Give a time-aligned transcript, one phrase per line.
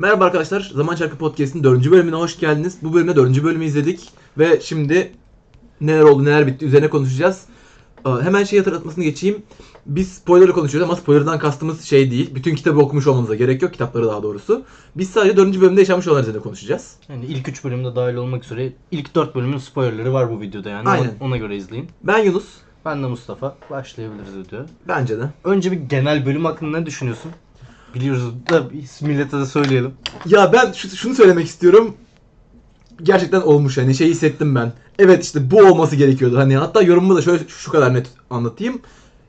[0.00, 1.90] Merhaba arkadaşlar, Zaman Çarkı Podcast'in 4.
[1.90, 2.78] bölümüne hoş geldiniz.
[2.82, 3.42] Bu bölümde 4.
[3.42, 5.12] bölümü izledik ve şimdi
[5.80, 7.44] neler oldu neler bitti üzerine konuşacağız.
[8.06, 9.42] Ee, Hemen şey hatırlatmasını geçeyim.
[9.86, 12.34] Biz spoiler'ı konuşuyoruz ama spoiler'dan kastımız şey değil.
[12.34, 14.62] Bütün kitabı okumuş olmanıza gerek yok, kitapları daha doğrusu.
[14.96, 15.60] Biz sadece 4.
[15.60, 16.96] bölümde yaşanmış olanlar üzerine konuşacağız.
[17.08, 20.88] Yani ilk 3 bölümde dahil olmak üzere ilk 4 bölümün spoilerları var bu videoda yani.
[20.88, 21.04] Aynen.
[21.20, 21.88] Ona, ona göre izleyin.
[22.02, 22.46] Ben Yunus,
[22.84, 23.56] Ben de Mustafa.
[23.70, 24.60] Başlayabiliriz video.
[24.88, 25.30] bence de.
[25.44, 27.30] Önce bir genel bölüm hakkında ne düşünüyorsun?
[27.94, 29.92] Biliyoruz da biz millete de söyleyelim.
[30.26, 31.94] Ya ben şu- şunu söylemek istiyorum.
[33.02, 34.72] Gerçekten olmuş hani şey hissettim ben.
[34.98, 36.38] Evet işte bu olması gerekiyordu.
[36.38, 38.80] Hani hatta yorumumu da şöyle şu kadar net anlatayım.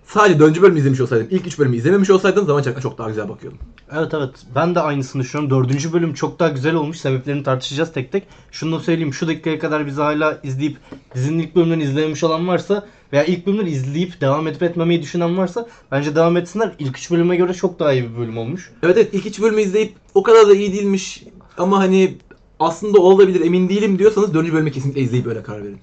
[0.07, 0.61] Sadece 4.
[0.61, 3.59] bölümü izlemiş olsaydım, ilk 3 bölümü izlememiş olsaydım zaman çarkına çok daha güzel bakıyordum.
[3.95, 5.57] Evet evet ben de aynısını düşünüyorum.
[5.57, 6.97] Dördüncü bölüm çok daha güzel olmuş.
[6.97, 8.23] Sebeplerini tartışacağız tek tek.
[8.51, 10.77] Şunu da söyleyeyim şu dakikaya kadar bizi hala izleyip
[11.15, 15.67] dizinin ilk bölümlerini izlememiş olan varsa veya ilk bölümleri izleyip devam edip etmemeyi düşünen varsa
[15.91, 16.71] bence devam etsinler.
[16.79, 18.71] İlk üç bölüme göre çok daha iyi bir bölüm olmuş.
[18.83, 21.23] Evet evet ilk 3 bölümü izleyip o kadar da iyi değilmiş
[21.57, 22.17] ama hani
[22.59, 24.53] aslında olabilir emin değilim diyorsanız 4.
[24.53, 25.79] bölümü kesinlikle izleyip öyle karar verin.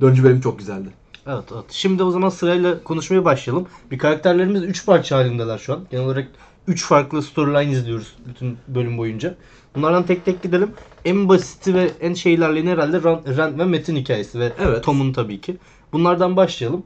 [0.00, 0.22] 4.
[0.22, 0.88] bölüm çok güzeldi.
[1.26, 1.64] Evet evet.
[1.70, 3.66] Şimdi o zaman sırayla konuşmaya başlayalım.
[3.90, 5.80] Bir karakterlerimiz 3 parça halindeler şu an.
[5.90, 6.28] Genel olarak
[6.68, 9.34] 3 farklı storyline izliyoruz bütün bölüm boyunca.
[9.74, 10.70] Bunlardan tek tek gidelim.
[11.04, 14.84] En basiti ve en şey ilerleyen herhalde Rand, Rand ve Metin hikayesi ve Evet.
[14.84, 15.56] Tom'un tabii ki.
[15.92, 16.82] Bunlardan başlayalım.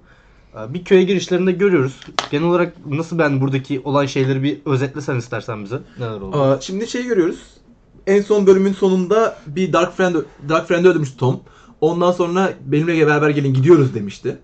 [0.68, 2.00] Bir köye girişlerinde görüyoruz.
[2.30, 5.78] Genel olarak nasıl ben buradaki olan şeyleri bir özetlesen istersen bize.
[5.98, 6.42] Neler oldu?
[6.42, 7.38] Aa, şimdi şey görüyoruz.
[8.06, 10.16] En son bölümün sonunda bir Dark Friend
[10.48, 11.40] Dark Friend'i öldürmüştü Tom.
[11.80, 14.36] Ondan sonra benimle beraber gelin gidiyoruz demişti.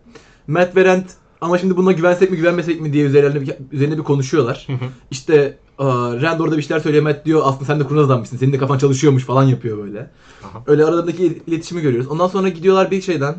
[0.46, 1.04] Matt ve Rand
[1.44, 4.66] ama şimdi buna güvensek mi güvenmesek mi diye üzerine bir, üzerine bir konuşuyorlar.
[5.10, 8.36] İşte aa, Rand orada bir şeyler söylüyor Matt diyor aslında sen de kurnaz adammışsın.
[8.36, 10.10] Senin de kafan çalışıyormuş falan yapıyor böyle.
[10.44, 10.62] Aha.
[10.66, 12.08] Öyle aralarındaki il- iletişimi görüyoruz.
[12.10, 13.34] Ondan sonra gidiyorlar bir şeyden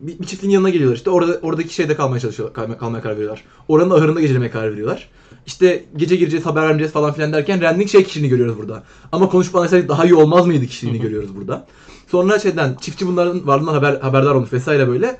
[0.00, 1.10] bir, bir çiftliğin yanına geliyorlar işte.
[1.10, 2.54] Orada oradaki şeyde kalmaya çalışıyorlar.
[2.54, 3.44] Kalmaya, kalmaya karar veriyorlar.
[3.68, 5.08] Oranın ahırında gecelemeye karar veriyorlar.
[5.46, 8.82] İşte gece gireceğiz, haber vermeyeceğiz falan filan derken Rand'in şey kişiliğini görüyoruz burada.
[9.12, 11.66] Ama konuşup anlaşsaydık daha iyi olmaz mıydı kişiliğini görüyoruz burada.
[12.10, 15.18] Sonra şeyden çiftçi bunların varlığından haber, haberdar olmuş vesaire böyle.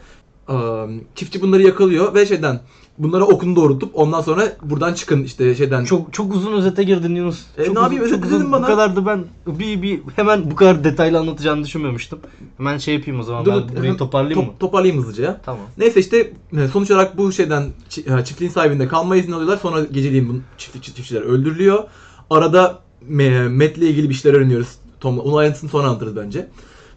[1.15, 2.61] Çiftçi bunları yakalıyor ve şeyden
[2.99, 5.85] bunlara okunu doğrultup ondan sonra buradan çıkın işte şeyden.
[5.85, 7.41] Çok çok uzun özete girdin Yunus.
[7.59, 8.63] E, çok ne yapayım, özet dedin bana.
[8.63, 12.19] Bu kadar da ben bir bir hemen bu kadar detaylı anlatacağını düşünmemiştim.
[12.57, 14.59] Hemen şey yapayım o zaman Dur, ben burayı toparlayayım top- mı?
[14.61, 15.41] Toparlayayım hızlıca.
[15.45, 15.65] Tamam.
[15.79, 17.69] Neyse işte e, sonuç olarak bu şeyden
[18.07, 19.59] e, çiftliğin sahibinde kalma izni alıyorlar.
[19.63, 21.85] Sonra geceliğin bu çiftlik çiftçiler öldürülüyor.
[22.31, 22.79] Arada
[23.21, 24.69] e, Matt'le ilgili bir şeyler öğreniyoruz.
[25.01, 25.23] Tom'la.
[25.23, 26.49] Onun ayrıntısını sonra anlatırız bence.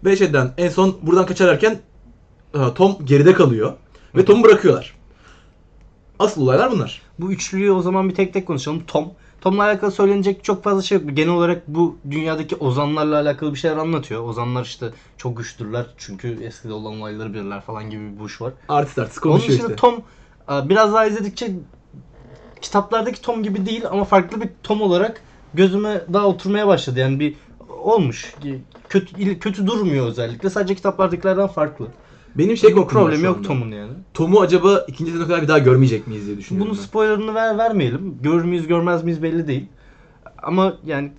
[0.06, 1.80] Ve şeyden en son buradan kaçarken
[2.76, 3.74] Tom geride kalıyor.
[4.16, 4.96] Ve Tom'u bırakıyorlar.
[6.20, 7.02] Asıl olaylar bunlar.
[7.20, 8.84] Bu üçlüyü o zaman bir tek tek konuşalım.
[8.88, 9.12] Tom.
[9.42, 11.08] Tom'la alakalı söylenecek çok fazla şey yok.
[11.14, 14.24] Genel olarak bu dünyadaki ozanlarla alakalı bir şeyler anlatıyor.
[14.24, 15.86] Ozanlar işte çok güçlüdürler.
[15.98, 18.54] Çünkü eskide olan olayları bilirler falan gibi bir buş var.
[18.70, 19.82] Artist artist Onun konuşuyor dışında işte.
[19.82, 19.96] Tom
[20.52, 21.52] e, biraz daha izledikçe
[22.62, 25.22] kitaplardaki Tom gibi değil ama farklı bir Tom olarak
[25.54, 27.00] gözüme daha oturmaya başladı.
[27.00, 27.36] Yani bir
[27.70, 28.36] olmuş.
[28.90, 30.50] Kötü kötü durmuyor özellikle.
[30.50, 31.88] Sadece kitaplardakilerden farklı.
[32.38, 33.44] Benim şey korkum şu yok.
[33.44, 33.92] Tom'un yani.
[34.14, 36.70] Tom'u acaba ikinci sezona kadar bir daha görmeyecek miyiz diye düşünüyorum.
[36.70, 36.88] Bunun ben.
[36.88, 38.18] spoilerını ver, vermeyelim.
[38.22, 39.66] Görür müyüz görmez miyiz belli değil.
[40.44, 41.12] Ama yani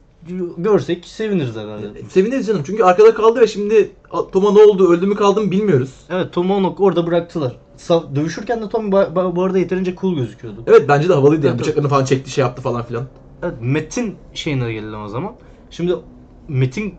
[0.58, 2.02] görsek seviniriz herhalde.
[2.08, 3.90] Seviniriz canım çünkü arkada kaldı ve şimdi
[4.32, 5.94] Tom'a ne oldu öldü mü kaldı mı bilmiyoruz.
[6.10, 7.56] Evet Tom'u onu orada bıraktılar.
[7.78, 8.92] Sa- dövüşürken de Tom
[9.36, 10.62] bu arada yeterince cool gözüküyordu.
[10.66, 13.04] Evet bence de havalıydı yani Evet, bıçaklarını falan çekti şey yaptı falan filan.
[13.42, 15.32] Evet, Metin şeyine gelelim o zaman.
[15.70, 15.94] Şimdi
[16.48, 16.98] Metin,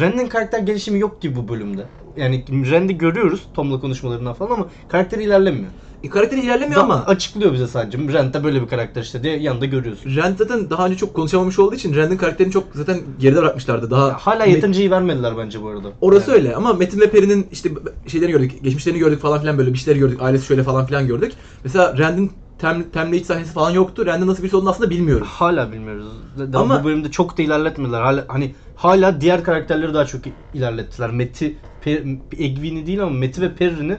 [0.00, 1.86] Ren'in karakter gelişimi yok gibi bu bölümde.
[2.16, 5.70] Yani Ren'i görüyoruz Tom'la konuşmalarından falan ama karakteri ilerlemiyor.
[6.02, 7.98] E, karakteri ilerlemiyor Da- ama açıklıyor bize sadece.
[7.98, 10.16] Ren de böyle bir karakter işte diye yanında görüyorsun.
[10.16, 13.90] Rand zaten daha önce çok konuşamamış olduğu için Rand'in karakterini çok zaten geride bırakmışlardı.
[13.90, 15.92] Daha Hala Met- yeterince iyi vermediler bence bu arada.
[16.00, 16.38] Orası Yani.
[16.38, 17.70] öyle ama Metin ve Peri'nin işte
[18.06, 21.32] şeylerini gördük, geçmişlerini gördük falan filan böyle bir şeyleri gördük, ailesi şöyle falan filan gördük.
[21.64, 24.06] Mesela Rand'in tem, temle iç sahnesi falan yoktu.
[24.06, 25.28] Rand'in nasıl birisi olduğunu aslında bilmiyoruz.
[25.28, 26.06] Hala bilmiyoruz.
[26.52, 28.00] Daha Ama- bu bölümde çok da ilerletmediler.
[28.00, 30.20] Hala hani hala diğer karakterleri daha çok
[30.54, 31.10] ilerlettiler.
[31.10, 32.02] Meti, per,
[32.38, 33.96] Egwin'i değil ama Meti ve Perrin'i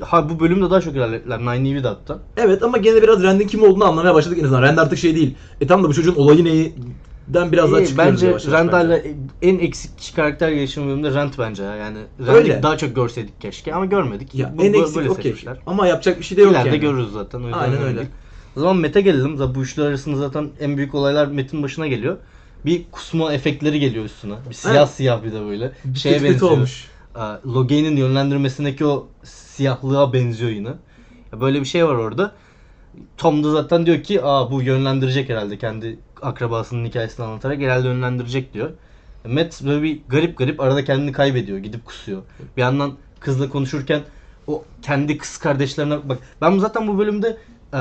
[0.00, 1.40] ha bu bölümde daha çok ilerlettiler.
[1.40, 2.18] Nynaeve'i de hatta.
[2.36, 4.62] Evet ama gene biraz Rand'in kim olduğunu anlamaya başladık en azından.
[4.62, 5.34] Rand artık şey değil.
[5.60, 6.72] E tam da bu çocuğun olayı
[7.28, 9.00] neyinden biraz daha çıkıyoruz bence yavaş yavaş Randall'la
[9.42, 11.74] en eksik karakter gelişimi bölümünde Rand bence ya.
[11.76, 11.98] Yani.
[12.26, 14.34] Rand'i daha çok görseydik keşke ama görmedik.
[14.34, 15.56] Ya Bu- en eksik böyle seçmişler.
[15.66, 16.80] Ama yapacak bir şey de yok İleride yani.
[16.80, 17.38] görürüz zaten.
[17.38, 17.96] O yüzden Aynen öyle.
[17.98, 18.08] değil.
[18.56, 19.36] O zaman Mete gelelim.
[19.36, 22.16] Zaten bu üçlü arasında zaten en büyük olaylar Metin başına geliyor.
[22.66, 24.34] Bir kusma efektleri geliyor üstüne.
[24.48, 24.88] Bir siyah Evet.
[24.90, 25.72] siyah bir de böyle.
[25.84, 26.50] Bir Şeye benziyor.
[26.50, 26.88] olmuş.
[27.46, 30.70] Loghain'in yönlendirmesindeki o siyahlığa benziyor yine.
[31.40, 32.32] Böyle bir şey var orada.
[33.16, 38.54] Tom da zaten diyor ki aa bu yönlendirecek herhalde kendi akrabasının hikayesini anlatarak herhalde yönlendirecek
[38.54, 38.70] diyor.
[39.24, 41.58] Matt böyle bir garip garip arada kendini kaybediyor.
[41.58, 42.22] Gidip kusuyor.
[42.56, 44.02] Bir yandan kızla konuşurken
[44.46, 47.36] o kendi kız kardeşlerine bak ben zaten bu bölümde
[47.74, 47.78] e,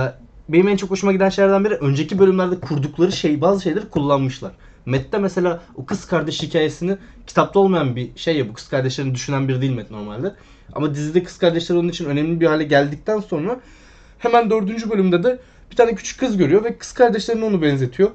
[0.50, 4.52] benim en çok hoşuma giden şeylerden biri önceki bölümlerde kurdukları şey bazı şeyleri kullanmışlar.
[4.86, 6.98] Matt'te mesela o kız kardeş hikayesini
[7.28, 10.36] kitapta olmayan bir şey ya bu kız kardeşlerini düşünen biri değil Matt normalde.
[10.74, 13.60] Ama dizide kız kardeşler onun için önemli bir hale geldikten sonra
[14.20, 15.40] hemen dördüncü bölümde de
[15.72, 18.10] bir tane küçük kız görüyor ve kız kardeşlerine onu benzetiyor.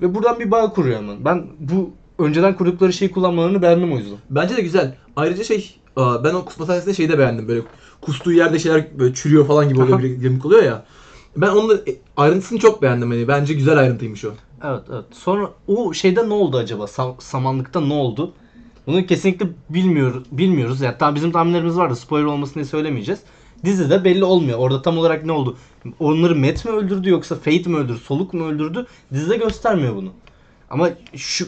[0.00, 1.24] Ve buradan bir bağ kuruyor hemen.
[1.24, 4.18] Ben bu önceden kurdukları şeyi kullanmalarını beğendim o yüzden.
[4.30, 4.94] Bence de güzel.
[5.16, 7.48] Ayrıca şey ben o kusma sahnesinde şeyi de beğendim.
[7.48, 7.62] Böyle
[8.00, 10.00] kustuğu yerde şeyler böyle çürüyor falan gibi oluyor.
[10.22, 10.84] Gemik oluyor ya.
[11.36, 13.10] Ben onun e, ayrıntısını çok beğendim.
[13.10, 14.30] Hani bence güzel ayrıntıymış o.
[14.64, 15.04] Evet evet.
[15.12, 16.84] Sonra o şeyde ne oldu acaba?
[16.84, 18.32] Sa- samanlıkta ne oldu?
[18.86, 20.22] Bunu kesinlikle bilmiyoruz.
[20.32, 20.80] Bilmiyoruz.
[20.80, 21.96] Yani tam bizim tahminlerimiz vardı.
[21.96, 23.20] Spoiler olmasın diye söylemeyeceğiz.
[23.64, 24.58] Dizide belli olmuyor.
[24.58, 25.56] Orada tam olarak ne oldu?
[26.00, 27.98] Onları Matt mi öldürdü yoksa Fate mi öldürdü?
[27.98, 28.86] Soluk mu öldürdü?
[29.12, 30.08] Dizide göstermiyor bunu.
[30.70, 31.46] Ama şu,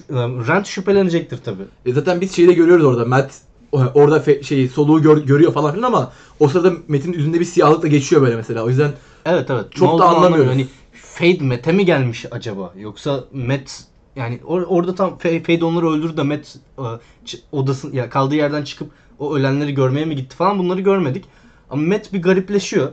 [0.48, 1.62] Rent şüphelenecektir tabii.
[1.86, 3.04] E zaten biz şeyi de görüyoruz orada.
[3.04, 3.30] Matt
[3.72, 7.82] orada fe- şeyi soluğu gör- görüyor falan filan ama o sırada Matt'in yüzünde bir siyahlık
[7.82, 8.64] da geçiyor böyle mesela.
[8.64, 8.92] O yüzden
[9.26, 9.64] Evet evet.
[9.72, 10.48] Çok da anlamıyorum.
[10.50, 12.72] Hani Fade Matt'e mi gelmiş acaba?
[12.78, 13.82] Yoksa Matt
[14.16, 16.82] yani or- orada tam Fa- Fade onları öldürdü de Matt e,
[17.26, 21.24] ç- odası ya kaldığı yerden çıkıp o ölenleri görmeye mi gitti falan bunları görmedik.
[21.70, 22.92] Ama Matt bir garipleşiyor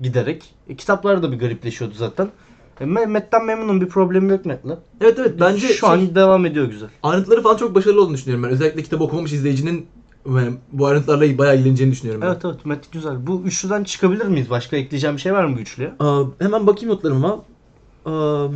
[0.00, 0.54] giderek.
[0.68, 2.28] E, kitaplarda da bir garipleşiyordu zaten.
[2.80, 4.78] E, Ma- Matt'ten memnunum bir problem yok Matt'le.
[5.00, 6.88] evet evet bence şu şey- an devam ediyor güzel.
[7.02, 8.50] ayrıntıları falan çok başarılı olduğunu düşünüyorum ben.
[8.50, 9.86] Özellikle kitabı okumamış izleyicinin
[10.26, 12.26] yani bu ayrıntılarla bayağı ilgileneceğini düşünüyorum ben.
[12.26, 13.26] Evet evet Matt güzel.
[13.26, 14.50] Bu üçlüden çıkabilir miyiz?
[14.50, 15.92] Başka ekleyeceğim bir şey var mı bu üçlüye?
[16.00, 17.44] Aa, hemen bakayım notlarıma.
[18.04, 18.46] Aa,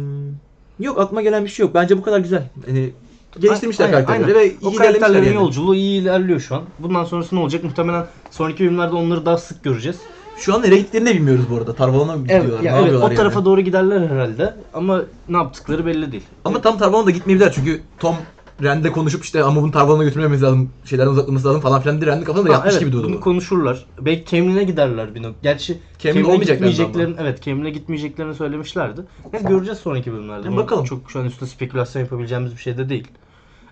[0.81, 1.75] yok aklıma gelen bir şey yok.
[1.75, 2.51] Bence bu kadar güzel.
[2.67, 2.93] Hani
[3.41, 4.51] geliştirmişler Aynen, karakterleri aynen.
[4.51, 5.45] ve o iyi karakterlerin ilerlemişler yani.
[5.45, 6.63] yolculuğu iyi ilerliyor şu an.
[6.79, 7.65] Bundan sonrası ne olacak?
[7.65, 9.99] Muhtemelen sonraki bölümlerde onları daha sık göreceğiz.
[10.37, 11.75] Şu an nereye gittiklerini de bilmiyoruz bu arada.
[11.75, 12.49] Tarvalana mı gidiyorlar?
[12.51, 13.45] Evet, ne evet yapıyorlar o tarafa yani?
[13.45, 16.23] doğru giderler herhalde ama ne yaptıkları belli değil.
[16.45, 18.17] Ama tam Tarvalana da gitmeyebilirler çünkü Tom
[18.63, 22.25] Rand'le konuşup işte ama bunu Tarvalana götürmemiz lazım, şeylerden uzaklamamız lazım falan filan diye Rand'in
[22.25, 23.21] kafasında Ha, yatmış evet, gibi durdu bunu bu.
[23.21, 23.87] konuşurlar.
[24.01, 25.39] Belki Camilin'e giderler bir nokta.
[25.43, 29.01] Gerçi Camlin Camilin'e olmayacaklar gitmeyeceklerini, evet Camilin'e gitmeyeceklerini söylemişlerdi.
[29.33, 30.47] Yani göreceğiz sonraki bölümlerde.
[30.47, 30.85] Ya Bunu bakalım.
[30.85, 33.09] Çok şu an üstüne spekülasyon yapabileceğimiz bir şey de değil.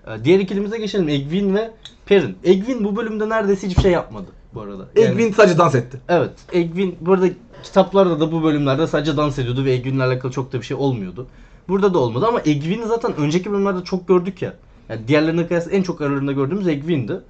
[0.08, 1.08] Ee, Diğer ikilimize geçelim.
[1.08, 1.70] Egwin ve
[2.06, 2.36] Perrin.
[2.44, 4.88] Egwin bu bölümde neredeyse hiçbir şey yapmadı bu arada.
[4.96, 6.00] Yani- Egwin sadece dans etti.
[6.08, 6.30] Evet.
[6.52, 7.28] Egwin bu arada
[7.62, 11.26] kitaplarda da bu bölümlerde sadece dans ediyordu ve Egwin'le alakalı çok da bir şey olmuyordu.
[11.68, 14.54] Burada da olmadı ama Egwin'i zaten önceki bölümlerde çok gördük ya.
[14.88, 17.20] Yani diğerlerine kıyasla en çok aralarında gördüğümüz Egwin'di.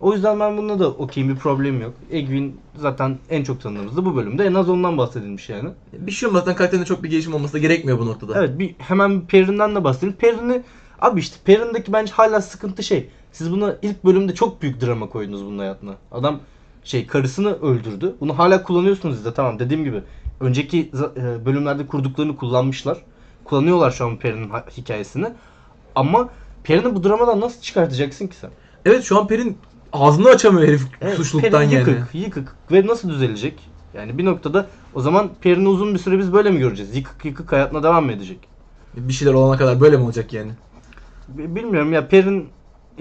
[0.00, 1.94] O yüzden ben bununla da okeyim bir problem yok.
[2.10, 4.44] Egwin zaten en çok tanıdığımızdı bu bölümde.
[4.44, 5.68] En az ondan bahsedilmiş yani.
[5.92, 6.40] Bir şey olmaz.
[6.40, 8.38] Zaten karakterinde çok bir gelişim olması da gerekmiyor bu noktada.
[8.38, 10.12] Evet bir hemen Perrin'den de bahsedelim.
[10.12, 10.62] Perrin'i
[10.98, 13.10] abi işte Perrin'deki bence hala sıkıntı şey.
[13.32, 15.94] Siz buna ilk bölümde çok büyük drama koydunuz bunun hayatına.
[16.12, 16.40] Adam
[16.84, 18.14] şey karısını öldürdü.
[18.20, 20.02] Bunu hala kullanıyorsunuz siz de tamam dediğim gibi.
[20.40, 22.98] Önceki e, bölümlerde kurduklarını kullanmışlar.
[23.44, 25.26] Kullanıyorlar şu an Perrin'in hikayesini.
[25.94, 26.28] Ama
[26.64, 28.50] Perrin'i bu dramadan nasıl çıkartacaksın ki sen?
[28.84, 29.58] Evet şu an Per'in
[29.92, 31.90] ağzını açamıyor herif Evet, suçluluktan Perrin yani.
[31.90, 32.54] yıkık, yıkık.
[32.72, 33.68] Ve nasıl düzelecek?
[33.94, 36.96] Yani bir noktada o zaman Perrin'i uzun bir süre biz böyle mi göreceğiz?
[36.96, 38.38] Yıkık yıkık hayatına devam mı edecek?
[38.96, 40.52] Bir şeyler olana kadar böyle mi olacak yani?
[41.28, 42.48] Bilmiyorum ya Perrin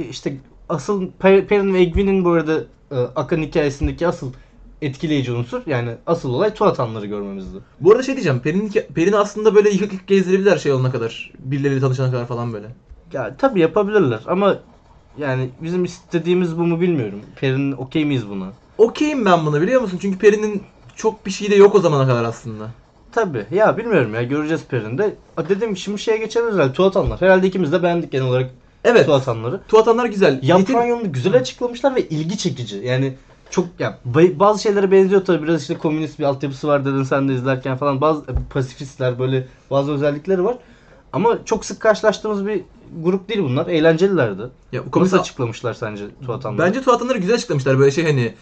[0.09, 0.37] işte
[0.69, 4.33] asıl Per- Perrin ve Egwin'in bu arada e, Akan hikayesindeki asıl
[4.81, 7.57] etkileyici unsur yani asıl olay Tuatanları görmemizdi.
[7.79, 8.39] Bu arada şey diyeceğim.
[8.39, 11.31] Per'in Per'in aslında böyle yıkık yıkık gezdirebilirler şey olana kadar.
[11.39, 12.67] Birileriyle tanışana kadar falan böyle.
[13.13, 14.57] Ya tabii yapabilirler ama
[15.17, 17.21] yani bizim istediğimiz bu mu bilmiyorum.
[17.35, 18.51] Perrin okey miyiz buna?
[18.77, 19.99] Okeyim ben buna biliyor musun?
[20.01, 20.63] Çünkü Per'in
[20.95, 22.69] çok bir şeyi de yok o zamana kadar aslında.
[23.11, 25.15] Tabii ya bilmiyorum ya göreceğiz Perrin'de.
[25.37, 27.21] A, Dedim ki şimdi şeye geçebiliriz herhalde Tuatanlar.
[27.21, 28.49] Herhalde ikimiz de beğendik genel olarak
[28.83, 29.05] Evet.
[29.05, 29.59] Tuatanları.
[29.67, 30.39] Tuatanlar güzel.
[30.43, 32.77] Yaprağın Yetin- yolunu güzel açıklamışlar ve ilgi çekici.
[32.77, 33.13] Yani
[33.49, 33.97] çok ya
[34.35, 38.01] bazı şeylere benziyor tabii biraz işte komünist bir altyapısı var dedin sen de izlerken falan
[38.01, 40.57] bazı e, pasifistler böyle bazı özellikleri var.
[41.13, 42.61] Ama çok sık karşılaştığımız bir
[43.03, 43.67] grup değil bunlar.
[43.67, 44.41] Eğlencelilerdi.
[44.41, 44.49] Ya,
[44.81, 46.67] bu Nasıl komünist açıklamışlar sence Tuatanları?
[46.67, 48.33] Bence Tuatanları güzel açıklamışlar böyle şey hani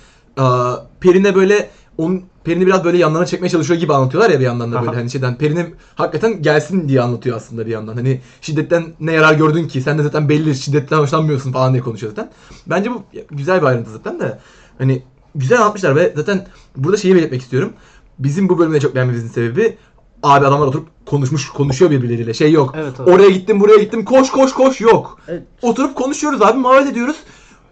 [1.00, 4.80] Perin'e böyle onun Perin'i biraz böyle yanlarına çekmeye çalışıyor gibi anlatıyorlar ya bir yandan da
[4.80, 4.98] böyle Aha.
[4.98, 7.96] hani şeyden Perin'e hakikaten gelsin diye anlatıyor aslında bir yandan.
[7.96, 12.14] Hani şiddetten ne yarar gördün ki sen de zaten belli şiddetten hoşlanmıyorsun falan diye konuşuyor
[12.16, 12.32] zaten.
[12.68, 14.40] Bence bu güzel bir ayrıntı zaten de
[14.78, 15.04] hani
[15.36, 17.74] güzel anlatmışlar ve zaten burada şeyi belirtmek istiyorum.
[18.20, 19.78] Bizim bu bölümde çok beğenmemizin sebebi
[20.24, 22.34] abi adamlar oturup konuşmuş konuşuyor birbirleriyle.
[22.34, 22.74] Şey yok.
[22.78, 23.08] Evet, evet.
[23.08, 24.06] Oraya gittim, buraya gittim.
[24.06, 25.20] Koş koş koş yok.
[25.28, 25.44] Evet.
[25.62, 27.16] Oturup konuşuyoruz abi, muhabbet ediyoruz.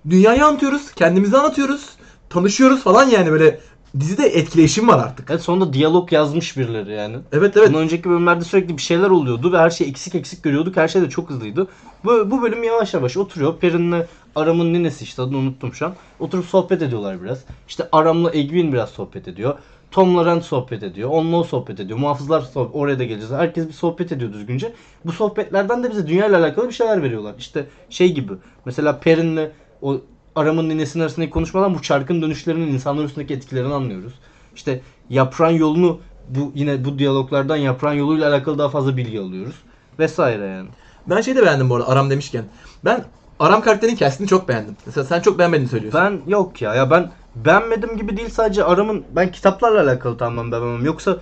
[0.10, 1.90] Dünyayı anlatıyoruz, kendimizi anlatıyoruz.
[2.30, 3.60] Tanışıyoruz falan yani böyle
[4.00, 5.30] dizide etkileşim var artık.
[5.30, 7.18] Evet sonunda diyalog yazmış birileri yani.
[7.32, 7.68] Evet evet.
[7.68, 10.78] Bundan önceki bölümlerde sürekli bir şeyler oluyordu ve her şey eksik eksik görüyorduk.
[10.78, 11.68] Her şey de çok hızlıydı.
[12.06, 13.58] Bu, bu bölüm yavaş yavaş oturuyor.
[13.58, 15.94] Perin'le Aram'ın ninesi işte adını unuttum şu an.
[16.20, 17.44] Oturup sohbet ediyorlar biraz.
[17.68, 19.58] İşte Aram'la Egwin biraz sohbet ediyor.
[19.92, 21.10] Tom'la Rand sohbet ediyor.
[21.10, 22.00] Onunla sohbet ediyor.
[22.00, 23.34] Muhafızlar sohbet, oraya da geleceğiz.
[23.34, 24.74] Herkes bir sohbet ediyor düzgünce.
[25.06, 27.34] Bu sohbetlerden de bize dünya ile alakalı bir şeyler veriyorlar.
[27.38, 28.34] İşte şey gibi.
[28.66, 29.50] Mesela Perin'le
[29.82, 30.02] o
[30.36, 34.14] Aram'ın ninesinin arasındaki konuşmadan bu çarkın dönüşlerinin insanlar üstündeki etkilerini anlıyoruz.
[34.56, 36.00] İşte yaprağın yolunu
[36.30, 39.56] bu yine bu diyaloglardan yaprağın yoluyla alakalı daha fazla bilgi alıyoruz.
[40.00, 40.70] Vesaire yani.
[41.08, 42.46] Ben şeyi de beğendim bu arada Aram demişken.
[42.86, 43.06] Ben
[43.40, 44.78] Aram karakterinin castini çok beğendim.
[44.86, 46.02] Mesela sen çok beğenmediğini söylüyorsun.
[46.02, 46.76] Ben yok ya.
[46.76, 50.86] Ya ben beğenmedim gibi değil sadece Aram'ın ben kitaplarla alakalı tamamen beğenmem.
[50.86, 51.18] Yoksa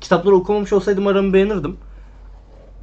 [0.00, 1.76] kitapları okumamış olsaydım Aram'ı beğenirdim.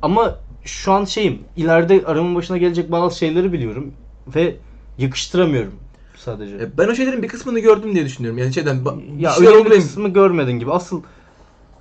[0.02, 3.94] Ama şu an şeyim ileride Aram'ın başına gelecek bazı şeyleri biliyorum
[4.36, 4.56] ve
[5.00, 5.74] yakıştıramıyorum
[6.18, 6.56] sadece.
[6.56, 8.38] E, Ben o şeylerin bir kısmını gördüm diye düşünüyorum.
[8.40, 8.82] Yani şeyden
[9.20, 9.82] ya öyle bir benim.
[9.82, 10.72] kısmı görmedin gibi.
[10.72, 11.02] Asıl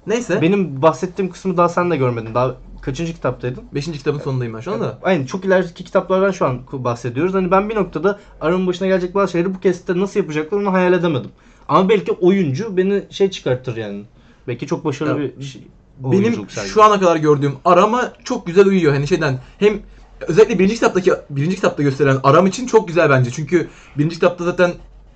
[0.07, 0.43] Neyse.
[0.43, 2.35] benim bahsettiğim kısmı daha sen de görmedin.
[2.35, 3.65] Daha kaçıncı kitaptaydın?
[3.75, 4.99] Beşinci kitabın sonundayım ben şu anda.
[5.03, 7.35] Aynen çok ileriki kitaplardan şu an bahsediyoruz.
[7.35, 10.93] Hani ben bir noktada Aram'ın başına gelecek bazı şeyleri bu kesitte nasıl yapacaklar onu hayal
[10.93, 11.31] edemedim.
[11.69, 14.03] Ama belki oyuncu beni şey çıkartır yani.
[14.49, 15.63] Belki çok başarılı Ya, bir şey,
[15.99, 18.93] Benim şu ana kadar gördüğüm arama çok güzel uyuyor.
[18.93, 19.81] Hani şeyden hem
[20.21, 23.31] özellikle birinci kitaptaki birinci kitapta gösterilen aram için çok güzel bence.
[23.31, 24.73] Çünkü birinci kitapta zaten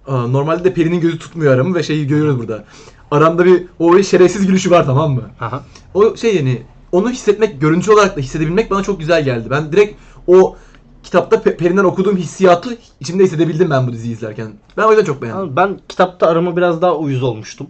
[0.07, 2.65] aa, normalde de Peri'nin gözü tutmuyor aramı ve şeyi görüyoruz burada.
[3.11, 5.23] Aramda bir o şerefsiz gülüşü var tamam mı?
[5.41, 5.63] Aha.
[5.95, 9.51] O şey yani onu hissetmek, görüntü olarak da hissedebilmek bana çok güzel geldi.
[9.51, 10.57] Ben direkt o
[11.03, 14.53] kitapta Pe- Peri'nden okuduğum hissiyatı içimde hissedebildim ben bu diziyi izlerken.
[14.77, 15.57] Ben o yüzden çok beğendim.
[15.57, 17.67] Ben kitapta arama biraz daha uyuz olmuştum.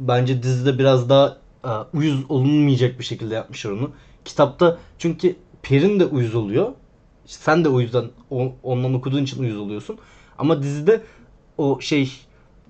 [0.00, 3.90] Bence dizide biraz daha e, uyuz olunmayacak bir şekilde yapmışlar onu.
[4.24, 5.36] Kitapta çünkü
[5.68, 6.72] Perin de uyuz oluyor.
[7.26, 9.98] Sen de o yüzden o- ondan okuduğun için uyuz oluyorsun.
[10.38, 11.00] Ama dizide
[11.58, 12.12] o şey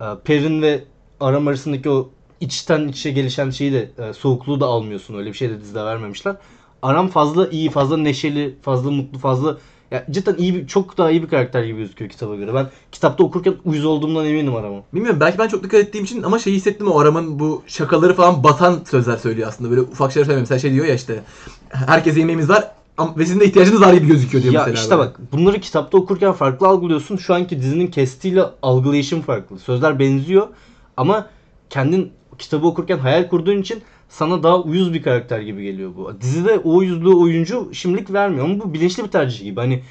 [0.00, 0.84] e, Perin ve
[1.20, 5.14] Aram arasındaki o içten içe gelişen şeyi de e, soğukluğu da almıyorsun.
[5.18, 6.36] Öyle bir şey de dizide vermemişler.
[6.82, 9.58] Aram fazla iyi, fazla neşeli, fazla mutlu, fazla
[9.90, 12.54] ya cidden iyi bir çok daha iyi bir karakter gibi gözüküyor kitaba göre.
[12.54, 14.82] Ben kitapta okurken uyuz olduğumdan eminim Aram'a.
[14.94, 18.44] Bilmiyorum belki ben çok dikkat ettiğim için ama şeyi hissettim o Aram'ın bu şakaları falan
[18.44, 19.70] batan sözler söylüyor aslında.
[19.70, 20.42] Böyle ufak şeyler söylemiyor.
[20.42, 21.22] Mesela şey diyor ya işte
[21.70, 24.74] herkese yemeğimiz var ama ve sizin de ihtiyacınız var gibi gözüküyor diyor Ya mesela.
[24.82, 25.08] işte böyle.
[25.08, 27.16] bak bunları kitapta okurken farklı algılıyorsun.
[27.16, 29.58] Şu anki dizinin kestiğiyle algılayışın farklı.
[29.58, 30.46] Sözler benziyor
[30.96, 31.26] ama
[31.70, 36.20] kendin kitabı okurken hayal kurduğun için sana daha uyuz bir karakter gibi geliyor bu.
[36.20, 39.60] Dizide o uyuzluğu oyuncu şimdilik vermiyor ama bu bilinçli bir tercih gibi.
[39.60, 39.82] Hani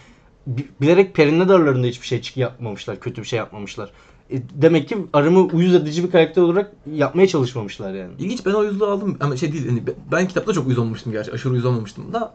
[0.47, 2.99] bi- bilerek Perin'le de aralarında hiçbir şey yapmamışlar.
[2.99, 3.91] Kötü bir şey yapmamışlar.
[4.31, 8.11] E, demek ki Arım'ı uyuz edici bir karakter olarak yapmaya çalışmamışlar yani.
[8.19, 11.31] İlginç ben o uyuzluğu aldım ama şey değil hani ben kitapta çok uyuz olmamıştım gerçi
[11.31, 12.33] aşırı uyuz olmamıştım da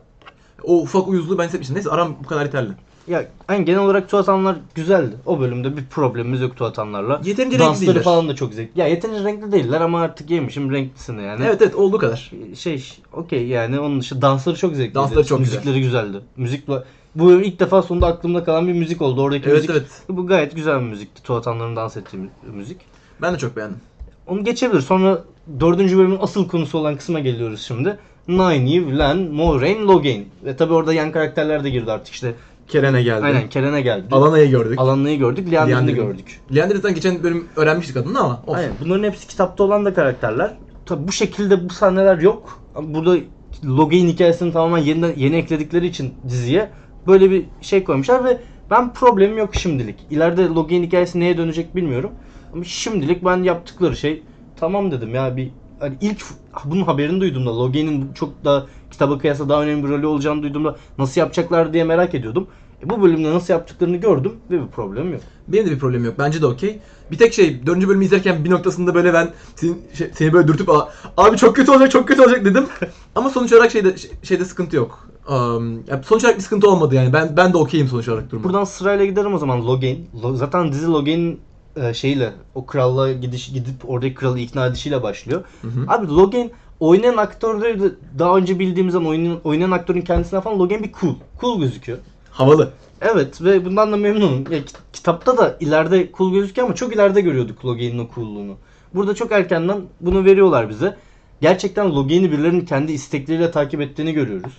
[0.64, 1.76] o ufak uyuzluğu ben hissetmiştim.
[1.76, 2.72] Neyse Aram bu kadar yeterli.
[3.08, 5.16] Ya hani genel olarak Tuatanlar güzeldi.
[5.26, 7.20] O bölümde bir problemimiz yok Tuatanlarla.
[7.24, 8.02] Yeterince renkli Dansları değiller.
[8.02, 8.80] falan da çok zevkli.
[8.80, 11.44] Ya yeterince renkli değiller ama artık yemişim renklisini yani.
[11.44, 12.30] Evet evet olduğu kadar.
[12.56, 14.94] Şey okey yani onun dışı dansları çok zevkli.
[14.94, 15.54] Dansları çok güzel.
[15.56, 16.20] Müzikleri güzeldi.
[16.36, 16.68] Müzik
[17.14, 19.22] bu ilk defa sonunda aklımda kalan bir müzik oldu.
[19.22, 19.86] Oradaki Evet müzik evet.
[20.08, 21.22] bu gayet güzel bir müzikti.
[21.22, 22.80] Tuatanların dans ettiği mü- müzik.
[23.22, 23.78] Ben de çok beğendim.
[24.26, 24.84] Onu geçebiliriz.
[24.84, 25.24] Sonra
[25.60, 27.98] dördüncü bölümün asıl konusu olan kısma geliyoruz şimdi.
[28.28, 30.28] Nynaeve, Len, Moiraine, Logain.
[30.44, 32.34] Ve tabi orada yan karakterler de girdi artık işte.
[32.68, 33.24] Keren'e geldi.
[33.24, 34.06] Aynen Keren'e geldi.
[34.10, 34.78] Alana'yı gördük.
[34.78, 35.52] Alanlı'yı gördük.
[35.52, 35.90] Leander'ı.
[35.90, 36.40] gördük.
[36.54, 38.58] Leander zaten geçen bölüm öğrenmiştik adını ama olsun.
[38.58, 38.72] Aynen.
[38.84, 40.54] Bunların hepsi kitapta olan da karakterler.
[40.86, 42.60] Tabi bu şekilde bu sahneler yok.
[42.74, 43.16] Ama burada
[43.64, 46.70] Logain hikayesini tamamen yeni, yeni ekledikleri için diziye
[47.06, 48.38] böyle bir şey koymuşlar ve
[48.70, 49.96] ben problemim yok şimdilik.
[50.10, 52.10] İleride Logain hikayesi neye dönecek bilmiyorum.
[52.52, 54.22] Ama şimdilik ben yaptıkları şey
[54.56, 55.50] tamam dedim ya bir
[55.82, 56.24] hani ilk
[56.64, 61.20] bunun haberini duyduğumda Logain'in çok daha kitaba kıyasla daha önemli bir rolü olacağını duyduğumda nasıl
[61.20, 62.46] yapacaklar diye merak ediyordum.
[62.86, 65.20] E, bu bölümde nasıl yaptıklarını gördüm ve bir problemim yok.
[65.48, 66.14] Benim de bir problemim yok.
[66.18, 66.78] Bence de okey.
[67.10, 70.68] Bir tek şey, dördüncü bölümü izlerken bir noktasında böyle ben seni, şey- seni böyle dürtüp
[70.70, 72.64] "Aa, abi çok kötü olacak, çok kötü olacak dedim.
[73.14, 75.08] Ama sonuç olarak şeyde şey- şeyde sıkıntı yok.
[75.28, 77.12] Um, ya sonuç olarak bir sıkıntı olmadı yani.
[77.12, 78.44] Ben ben de okeyim sonuç olarak duruma.
[78.44, 80.08] Buradan sırayla giderim o zaman Logain.
[80.22, 81.40] Lo- zaten dizi Logain'in
[81.76, 85.44] e, şeyle o krallığa gidiş gidip oradaki kralı ikna edişiyle başlıyor.
[85.62, 85.84] Hı hı.
[85.88, 90.92] Abi Logain oynayan aktörleri de daha önce bildiğimizden oynayan, oynayan aktörün kendisine falan Logain bir
[91.00, 91.14] cool.
[91.40, 91.98] Cool gözüküyor.
[92.30, 92.72] Havalı.
[93.00, 94.52] Evet ve bundan da memnunum.
[94.52, 98.56] Ya, kit- kitapta da ileride cool gözüküyor ama çok ileride görüyorduk Logain'in o cool'luğunu.
[98.94, 100.96] Burada çok erkenden bunu veriyorlar bize.
[101.40, 104.52] Gerçekten Logain'i birilerinin kendi istekleriyle takip ettiğini görüyoruz.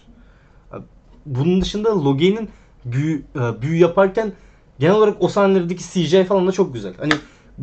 [1.26, 2.50] Bunun dışında Logain'in
[2.86, 4.34] büyü, e, büyü yaparken
[4.84, 6.94] genel olarak o sahnelerdeki CGI falan da çok güzel.
[7.00, 7.14] Hani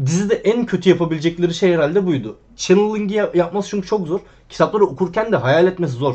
[0.06, 2.36] dizide en kötü yapabilecekleri şey herhalde buydu.
[2.56, 4.20] Channeling'i ya- yapması çünkü çok zor.
[4.48, 6.14] Kitapları okurken de hayal etmesi zor.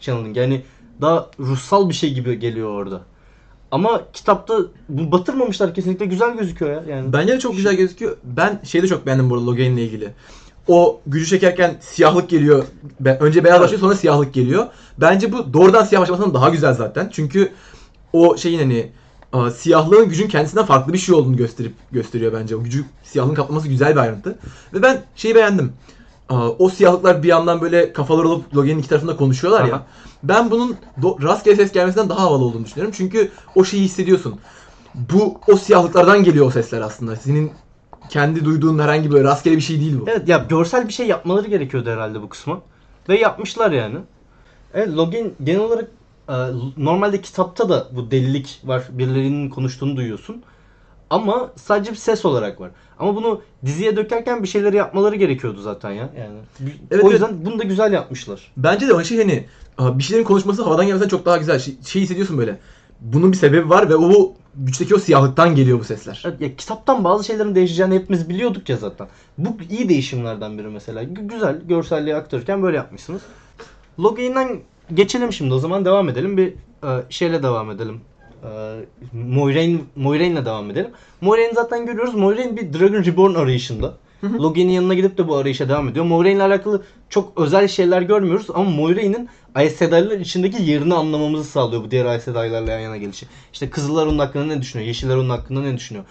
[0.00, 0.62] Channeling yani
[1.00, 3.00] daha ruhsal bir şey gibi geliyor orada.
[3.70, 6.96] Ama kitapta bu batırmamışlar kesinlikle güzel gözüküyor ya.
[6.96, 8.16] Yani Bence de çok güzel gözüküyor.
[8.24, 10.12] Ben şeyi de çok beğendim bu arada Logain'le ilgili.
[10.68, 12.64] O gücü çekerken siyahlık geliyor.
[13.20, 14.66] Önce beyaz başlıyor sonra siyahlık geliyor.
[14.98, 17.08] Bence bu doğrudan siyah başlamasından daha güzel zaten.
[17.12, 17.52] Çünkü
[18.12, 18.90] o şeyin hani
[19.56, 22.56] siyahlığın gücün kendisinden farklı bir şey olduğunu gösterip gösteriyor bence.
[22.56, 24.38] O gücü siyahlığın kaplaması güzel bir ayrıntı.
[24.74, 25.72] Ve ben şeyi beğendim.
[26.58, 29.74] O siyahlıklar bir yandan böyle kafalar olup Logan'in iki tarafında konuşuyorlar ya.
[29.74, 29.86] Aha.
[30.22, 32.94] Ben bunun do- rastgele ses gelmesinden daha havalı olduğunu düşünüyorum.
[32.96, 34.40] Çünkü o şeyi hissediyorsun.
[34.94, 37.16] Bu o siyahlıklardan geliyor o sesler aslında.
[37.16, 37.52] Senin
[38.08, 40.04] kendi duyduğun herhangi böyle rastgele bir şey değil bu.
[40.08, 42.60] Evet ya görsel bir şey yapmaları gerekiyordu herhalde bu kısma.
[43.08, 43.98] Ve yapmışlar yani.
[44.74, 45.90] Evet Logan genel olarak
[46.76, 48.82] normalde kitapta da bu delilik var.
[48.90, 50.42] Birilerinin konuştuğunu duyuyorsun.
[51.10, 52.70] Ama sadece bir ses olarak var.
[52.98, 56.10] Ama bunu diziye dökerken bir şeyleri yapmaları gerekiyordu zaten ya.
[56.18, 56.38] Yani
[56.90, 58.52] Evet, o yüzden bunu da güzel yapmışlar.
[58.56, 59.46] Bence de o şey hani
[59.80, 61.58] bir şeylerin konuşması havadan gelmesen çok daha güzel.
[61.58, 62.58] Şey, şey hissediyorsun böyle.
[63.00, 66.22] Bunun bir sebebi var ve o güçteki o siyahlıktan geliyor bu sesler.
[66.26, 69.08] Evet, ya kitaptan bazı şeylerin değişeceğini hepimiz biliyorduk ya zaten.
[69.38, 71.02] Bu iyi değişimlerden biri mesela.
[71.02, 73.22] Gü- güzel görselliği aktarırken böyle yapmışsınız.
[73.98, 74.60] Logain'den
[74.94, 76.36] geçelim şimdi o zaman devam edelim.
[76.36, 76.48] Bir
[76.84, 78.00] e, şeyle devam edelim.
[78.44, 78.48] E,
[79.12, 80.90] Moiraine, Moiraine'le devam edelim.
[81.20, 82.14] Moiraine'i zaten görüyoruz.
[82.14, 83.94] Moiraine bir Dragon Reborn arayışında.
[84.22, 86.04] Logain'in yanına gidip de bu arayışa devam ediyor.
[86.04, 91.90] Moiraine'le alakalı çok özel şeyler görmüyoruz ama Moiraine'in Aes Sedai'ler içindeki yerini anlamamızı sağlıyor bu
[91.90, 93.26] diğer Aes Sedai'lerle yan yana gelişi.
[93.52, 94.86] İşte Kızıllar onun hakkında ne düşünüyor?
[94.86, 96.04] Yeşiller onun hakkında ne düşünüyor?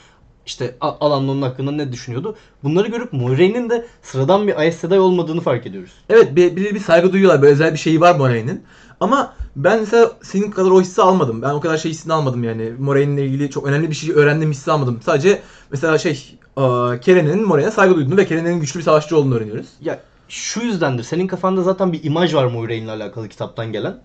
[0.49, 2.35] İşte A- Alan onun hakkında ne düşünüyordu?
[2.63, 5.91] Bunları görüp Moiraine'in de sıradan bir Aes Sedai olmadığını fark ediyoruz.
[6.09, 7.41] Evet bir, bir, bir saygı duyuyorlar.
[7.41, 8.63] Böyle özel bir şeyi var Moraine'in.
[8.99, 11.41] Ama ben mesela senin kadar o hissi almadım.
[11.41, 12.71] Ben o kadar şey hissini almadım yani.
[12.79, 14.99] Moraine'le ilgili çok önemli bir şey öğrendiğim hissi almadım.
[15.05, 15.41] Sadece
[15.71, 19.67] mesela şey aa, Keren'in Moraine'e saygı duyduğunu ve Keren'in güçlü bir savaşçı olduğunu öğreniyoruz.
[19.81, 21.03] Ya şu yüzdendir.
[21.03, 23.97] Senin kafanda zaten bir imaj var Moiraine'le alakalı kitaptan gelen.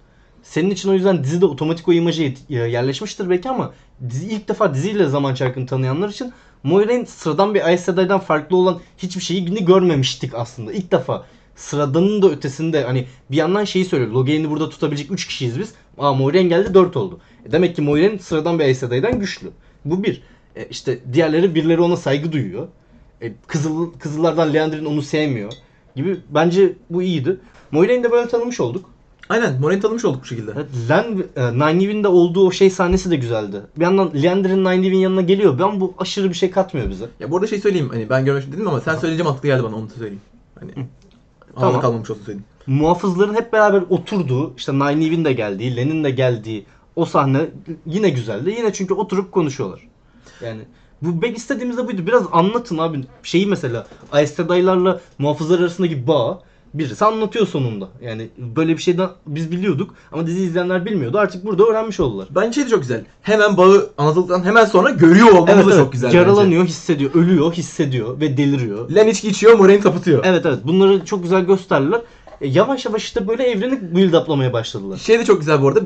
[0.44, 3.72] Senin için o yüzden dizide otomatik o imajı yet- yerleşmiştir belki ama
[4.10, 6.32] dizi ilk defa diziyle zaman çarkını tanıyanlar için
[6.62, 10.72] Moiraine sıradan bir Aes Sedai'den farklı olan hiçbir şeyi görmemiştik aslında.
[10.72, 14.10] İlk defa sıradanın da ötesinde hani bir yandan şeyi söylüyor.
[14.12, 15.74] Loghain'i burada tutabilecek 3 kişiyiz biz.
[15.98, 17.18] Aa Moiraine geldi 4 oldu.
[17.48, 19.50] E demek ki Moiraine sıradan bir Aes Sedai'den güçlü.
[19.84, 20.22] Bu bir.
[20.56, 22.68] E işte diğerleri birileri ona saygı duyuyor.
[23.22, 25.52] E, Kızıl, Kızıllardan Leandrin onu sevmiyor
[25.96, 26.16] gibi.
[26.30, 27.36] Bence bu iyiydi.
[27.70, 28.93] Moiraine'i de böyle tanımış olduk.
[29.28, 30.52] Aynen Moraine tanımış olduk bu şekilde.
[30.57, 33.62] Evet, Len, e, Nynaeve'in de olduğu o şey sahnesi de güzeldi.
[33.76, 35.59] Bir yandan Leandrin Nynaeve'in yanına geliyor.
[35.59, 37.04] Ben bu aşırı bir şey katmıyor bize.
[37.21, 39.76] Ya bu arada şey söyleyeyim hani ben görmüştüm dedim ama sen söyleyince mantıklı geldi bana
[39.76, 40.21] onu da söyleyeyim.
[40.61, 40.88] Hani Tamam.
[41.54, 41.81] tamam.
[41.81, 42.45] kalmamış olsun söyleyeyim.
[42.66, 46.66] Muhafızların hep beraber oturduğu, işte Nynaeve'in de geldiği, Len'in de geldiği
[46.97, 47.40] o sahne
[47.87, 48.54] yine güzeldi.
[48.59, 49.88] Yine çünkü oturup konuşuyorlar.
[50.45, 50.61] Yani
[51.02, 52.07] bu ben istediğimiz de buydu.
[52.07, 53.04] Biraz anlatın abi.
[53.22, 56.42] Şeyi mesela Aes Sedai'larla muhafızlar arasındaki bağ
[56.74, 57.88] birisi anlatıyor sonunda.
[58.02, 61.18] Yani böyle bir şeyden biz biliyorduk ama dizi izleyenler bilmiyordu.
[61.18, 62.28] Artık burada öğrenmiş oldular.
[62.30, 63.04] Bence şey de çok güzel.
[63.22, 66.18] Hemen bağı anlatıldıktan hemen sonra görüyor olmamız da çok güzel bence.
[66.18, 68.90] Yaralanıyor, hissediyor, ölüyor, hissediyor ve deliriyor.
[68.90, 70.24] Len içki içiyor, Moraine tapıtıyor.
[70.24, 72.00] Evet evet bunları çok güzel gösterdiler.
[72.40, 74.96] E, yavaş yavaş işte böyle evreni build up'lamaya başladılar.
[74.96, 75.80] Şey de çok güzel bu arada.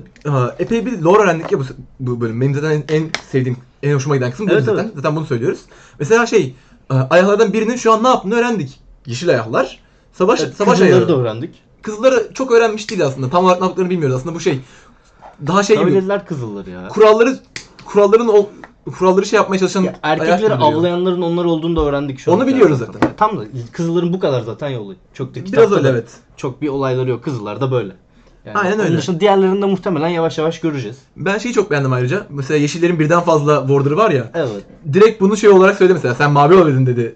[0.59, 1.65] Epey bir lore öğrendik ya bu,
[2.01, 2.41] bu bölüm.
[2.41, 4.85] Benim zaten en, en sevdiğim, en hoşuma giden kısım bu Evet, zaten.
[4.85, 4.93] evet.
[4.97, 5.61] Zaten bunu söylüyoruz.
[5.99, 6.55] Mesela şey,
[6.91, 8.81] e, ayaklardan birinin şu an ne yaptığını öğrendik.
[9.07, 9.81] Yeşil ayaklar.
[10.19, 11.09] Savaş, Evet, savaş kızılları ayağı.
[11.09, 11.55] da öğrendik.
[11.83, 13.31] Kızları çok öğrenmiş değil aslında.
[13.31, 14.17] Tam olarak ne yaptıklarını bilmiyoruz.
[14.17, 14.61] Aslında bu şey,
[15.47, 15.91] daha şey gibi.
[15.91, 16.89] Kavaliler kızılları ya.
[16.89, 17.39] Kuralları,
[17.85, 18.47] kuralların o,
[18.99, 22.39] kuralları şey yapmaya çalışan Ya, erkekleri avlayanların onlar olduğunu da öğrendik şu an.
[22.39, 23.01] Onu biliyoruz zaten.
[23.17, 24.95] Tam da kızılların bu kadar zaten yolu.
[25.15, 26.11] Çok da Biraz öyle evet.
[26.37, 27.25] Çok bir olayları yok.
[27.25, 27.93] Kızıllar da böyle.
[28.49, 28.99] Yani Aynen onun öyle.
[28.99, 30.97] dışında diğerlerini de muhtemelen yavaş yavaş göreceğiz.
[31.17, 32.27] Ben şeyi çok beğendim ayrıca.
[32.29, 34.31] Mesela yeşillerin birden fazla warder'ı var ya.
[34.35, 34.51] Evet.
[34.93, 37.15] direkt bunu şey olarak söyledi mesela sen mavi olabilirdin dedi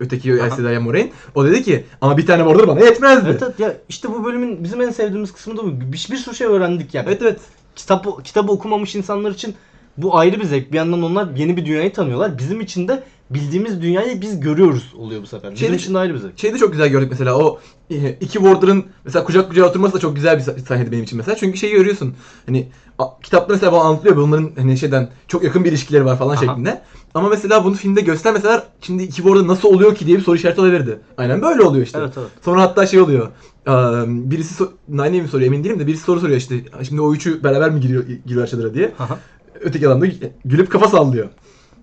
[0.00, 0.46] öteki Aha.
[0.46, 1.10] Elseda'ya Moraine.
[1.34, 3.28] O dedi ki ama bir tane border bana yetmezdi.
[3.30, 5.80] Evet, evet ya işte bu bölümün bizim en sevdiğimiz kısmı da bu.
[5.80, 7.06] Bir, bir sürü şey öğrendik yani.
[7.08, 7.22] evet.
[7.22, 7.40] evet.
[7.76, 9.54] Kitap kitabı okumamış insanlar için
[9.98, 10.72] bu ayrı bir zevk.
[10.72, 12.38] Bir yandan onlar yeni bir dünyayı tanıyorlar.
[12.38, 15.50] Bizim için de bildiğimiz dünyayı biz görüyoruz oluyor bu sefer.
[15.54, 16.38] Bizim Şeyde- için de ayrı bir zevk.
[16.38, 17.58] Şeyi de çok güzel gördük mesela o
[17.90, 21.16] e, iki warder'ın mesela kucak kucağa oturması da çok güzel bir sah- sahneydi benim için
[21.18, 21.36] mesela.
[21.36, 22.14] Çünkü şeyi görüyorsun.
[22.46, 26.36] Hani a- kitapta mesela bana anlatılıyor bunların hani şeyden çok yakın bir ilişkileri var falan
[26.36, 26.40] Aha.
[26.46, 26.82] şeklinde.
[27.14, 30.60] Ama mesela bunu filmde göstermeseler şimdi iki warder nasıl oluyor ki diye bir soru işareti
[30.60, 30.98] olabilirdi.
[31.18, 31.98] Aynen böyle oluyor işte.
[32.02, 32.28] Evet evet.
[32.44, 33.28] Sonra hatta şey oluyor.
[33.66, 33.72] eee,
[34.06, 36.54] Birisi so- Nine mi soruyor emin değilim de birisi soru soruyor işte.
[36.88, 38.92] Şimdi o üçü beraber mi giriyor giriyor çadıra diye.
[38.98, 39.18] Aha.
[39.60, 40.06] Öteki adam da
[40.44, 41.28] gülüp kafa sallıyor.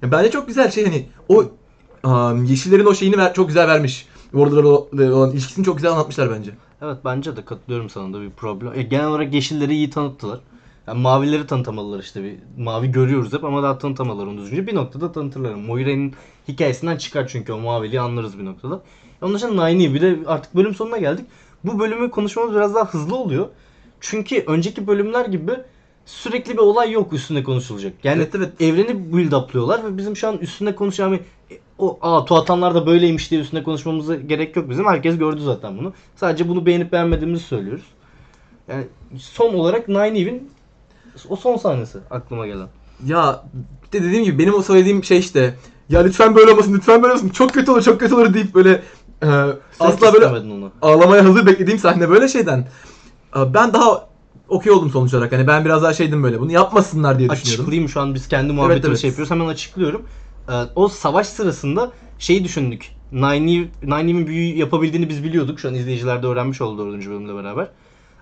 [0.01, 1.43] Ya bence çok güzel şey hani o
[2.05, 4.07] eee, yeşillerin o şeyini ver, çok güzel vermiş.
[4.31, 6.51] Warder'la olan ilişkisini çok güzel anlatmışlar bence.
[6.81, 8.73] Evet bence de katılıyorum sana da bir problem.
[8.75, 10.39] E, genel olarak yeşilleri iyi tanıttılar.
[10.87, 14.67] Yani mavileri tanıtamadılar işte bir mavi görüyoruz hep ama daha tanıtamadılar onu düzgünce.
[14.67, 15.53] Bir noktada tanıtırlar.
[15.53, 16.13] Moiraine'in
[16.47, 18.81] hikayesinden çıkar çünkü o maviliği anlarız bir noktada.
[19.21, 21.25] Onun dışında Nynaeve bir de artık bölüm sonuna geldik.
[21.63, 23.47] Bu bölümü konuşmamız biraz daha hızlı oluyor.
[24.01, 25.51] Çünkü önceki bölümler gibi
[26.05, 27.93] sürekli bir olay yok üstünde konuşulacak.
[28.03, 28.61] Yani Evet, evet.
[28.61, 32.87] evreni build up'lıyorlar ve bizim şu an üstünde konuşan bir e, o aa Tuatanlar da
[32.87, 34.85] böyleymiş diye üstünde konuşmamıza gerek yok bizim.
[34.85, 35.93] Herkes gördü zaten bunu.
[36.15, 37.83] Sadece bunu beğenip beğenmediğimizi söylüyoruz.
[38.67, 38.83] Yani
[39.19, 40.49] son olarak Nynaeve'in
[41.29, 42.67] o son sahnesi aklıma gelen.
[43.05, 43.43] Ya
[43.83, 45.55] işte dediğim gibi benim o söylediğim şey işte
[45.89, 48.81] ya lütfen böyle olmasın lütfen böyle olmasın çok kötü olur çok kötü olur deyip böyle
[49.21, 50.71] Sen asla böyle onu.
[50.81, 52.67] ağlamaya hazır beklediğim sahne böyle şeyden.
[53.33, 54.07] Aa, Ben daha
[54.47, 55.31] okey oldum sonuç olarak.
[55.31, 56.39] Hani ben biraz daha şeydim böyle.
[56.39, 57.63] Bunu yapmasınlar diye düşünüyordum.
[57.63, 58.99] Açıklayayım şu an biz kendi muhabbetimizi evet.
[58.99, 59.31] şey yapıyoruz.
[59.31, 60.01] Hemen açıklıyorum.
[60.49, 62.91] Ee, o savaş sırasında şeyi düşündük.
[63.11, 65.59] Nynaeve, Nynaeve'in büyü yapabildiğini biz biliyorduk.
[65.59, 67.07] Şu an izleyiciler de öğrenmiş oldu 4.
[67.09, 67.67] bölümle beraber.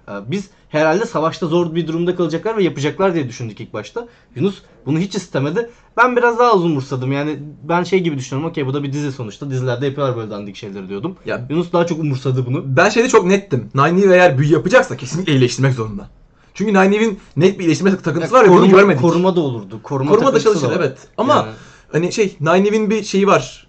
[0.09, 4.07] Ee, Biz herhalde savaşta zor bir durumda kalacaklar ve yapacaklar diye düşündük ilk başta.
[4.35, 5.69] Yunus bunu hiç istemedi.
[5.97, 7.11] Ben biraz daha az umursadım.
[7.11, 8.49] Yani ben şey gibi düşünüyorum.
[8.51, 9.49] Okey bu da bir dizi sonuçta.
[9.49, 11.15] Dizilerde yapıyorlar böyle dandik şeyleri diyordum.
[11.25, 12.63] Ya Yunus daha çok umursadı bunu.
[12.77, 13.69] ben şeyde çok nettim.
[13.75, 16.09] Nine eğer büyü yapacaksa kesinlikle iyileştirmek zorunda.
[16.53, 19.01] Çünkü Nine Net bir iyileştirme takıntısı var ya bunu koruma, görmedik.
[19.01, 19.79] koruma da olurdu.
[19.83, 20.97] Koruma, Koruma da çalışır evet.
[21.17, 21.47] Ama Yani-
[21.91, 23.67] hani şey Nine bir şeyi var.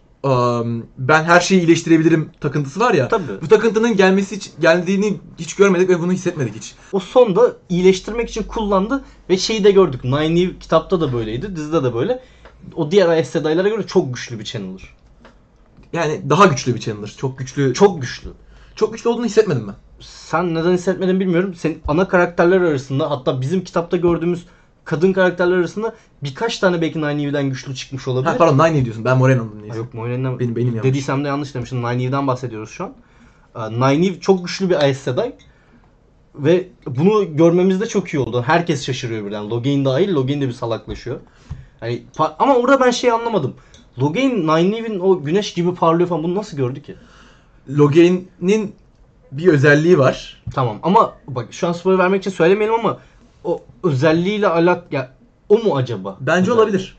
[0.99, 3.09] Ben her şeyi iyileştirebilirim takıntısı var ya.
[3.09, 3.43] Tabii.
[3.43, 6.75] Bu takıntının gelmesi hiç, geldiğini hiç görmedik ve bunu hissetmedik hiç.
[6.93, 10.05] O sonda iyileştirmek için kullandı ve şeyi de gördük.
[10.05, 12.23] Nine Eve kitapta da böyleydi, dizide de böyle.
[12.75, 14.95] O diğer Aes Sedai'lara göre çok güçlü bir Channeler.
[15.93, 17.15] Yani daha güçlü bir Chandler.
[17.19, 17.75] Çok güçlü.
[17.75, 18.31] Çok Çok güçlü.
[18.77, 19.75] çok güçlü olduğunu hissetmedim ben.
[20.01, 21.55] Sen neden hissetmedin bilmiyorum.
[21.55, 24.47] Senin ana karakterler arasında hatta bizim kitapta gördüğümüz
[24.85, 28.31] kadın karakterler arasında birkaç tane belki Nine Eve'den güçlü çıkmış olabilir.
[28.31, 29.05] Ha, pardon Nine diyorsun.
[29.05, 29.77] Ben Moreno'nun Ha, neyse.
[29.79, 30.85] yok Moiraine'den Benim- benim yanlış.
[30.85, 31.79] dediysem de yanlış demişim.
[31.83, 32.93] Nine Eve'den bahsediyoruz şu an.
[33.57, 35.35] Ee, Nine Eve çok güçlü bir Aes Sedai.
[36.35, 38.43] Ve bunu görmemiz de çok iyi oldu.
[38.47, 39.51] Herkes şaşırıyor birden.
[39.51, 40.15] Logain dahil.
[40.15, 41.21] Logain de bir salaklaşıyor.
[41.81, 42.03] Hani
[42.39, 43.55] ama orada ben şey anlamadım.
[43.99, 46.95] Logain Nine Eve'in o güneş gibi parlıyor falan bunu nasıl gördü ki?
[47.69, 48.75] Logain'in
[49.33, 50.43] bir özelliği var.
[50.55, 52.99] Tamam ama bak şu an spoiler vermek için söylemeyelim ama
[53.45, 55.11] o özelliğiyle alak ya
[55.49, 56.17] o mu acaba?
[56.21, 56.59] Bence Özellik.
[56.59, 56.97] olabilir.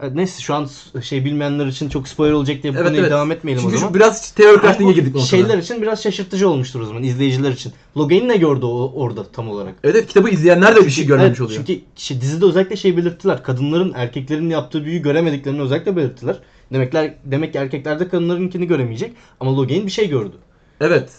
[0.00, 0.68] Evet, Neyse şu an
[1.02, 3.10] şey bilmeyenler için çok spoiler olacak diye bu Evet konuya evet.
[3.10, 3.94] devam etmeyelim Çünkü o şu zaman.
[3.94, 5.26] biraz Ama crafting'e girdik bu noktada.
[5.26, 7.72] Şeyler için biraz şaşırtıcı olmuştur o zaman izleyiciler için.
[7.96, 9.74] Logain ne gördü o orada tam olarak?
[9.84, 11.64] Evet, evet kitabı izleyenler de bir şey görmemiş Evet, oluyor.
[11.66, 13.42] Çünkü şey, dizide özellikle şey belirttiler.
[13.42, 16.38] Kadınların erkeklerin yaptığı büyüyü göremediklerini özellikle belirttiler.
[16.72, 20.36] Demekler demek ki erkekler de kadınlarınkini göremeyecek ama Logain bir şey gördü.
[20.80, 21.10] Evet.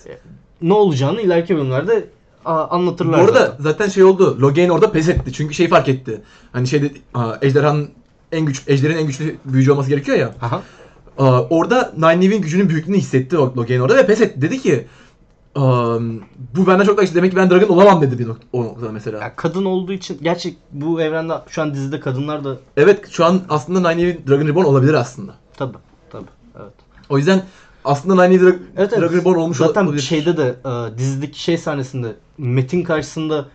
[0.61, 2.05] Ne olacağını ileriki bölümlerde
[2.45, 3.63] anlatırlar arada zaten.
[3.63, 4.37] zaten şey oldu.
[4.41, 5.33] Logain orada pes etti.
[5.33, 6.21] Çünkü şey fark etti.
[6.51, 6.91] Hani şeyde
[7.41, 7.89] ejderhanın
[8.31, 10.35] en güç ejderin en güçlü büyücü olması gerekiyor ya.
[10.41, 10.61] Aha.
[11.17, 14.41] Aa, orada Nynaeve'in gücünün büyüklüğünü hissetti Logain orada ve pes etti.
[14.41, 14.87] Dedi ki
[15.55, 15.99] aa,
[16.55, 17.15] bu benden çok daha güçlü.
[17.15, 19.19] Demek ki ben Dragon olamam dedi bir nokta, o noktada mesela.
[19.19, 23.41] Ya kadın olduğu için gerçi bu evrende şu an dizide kadınlar da Evet şu an
[23.49, 25.33] aslında Nynaeve Dragon Reborn olabilir aslında.
[25.57, 25.77] tabi
[26.11, 26.73] tabi evet.
[27.09, 27.43] O yüzden
[27.85, 29.01] aslında Nynaeve Dra- Evet, evet.
[29.01, 30.01] Dragon Reborn olmuş Zaten olabilir.
[30.01, 33.45] şeyde de e, dizideki şey sahnesinde Metin karşısında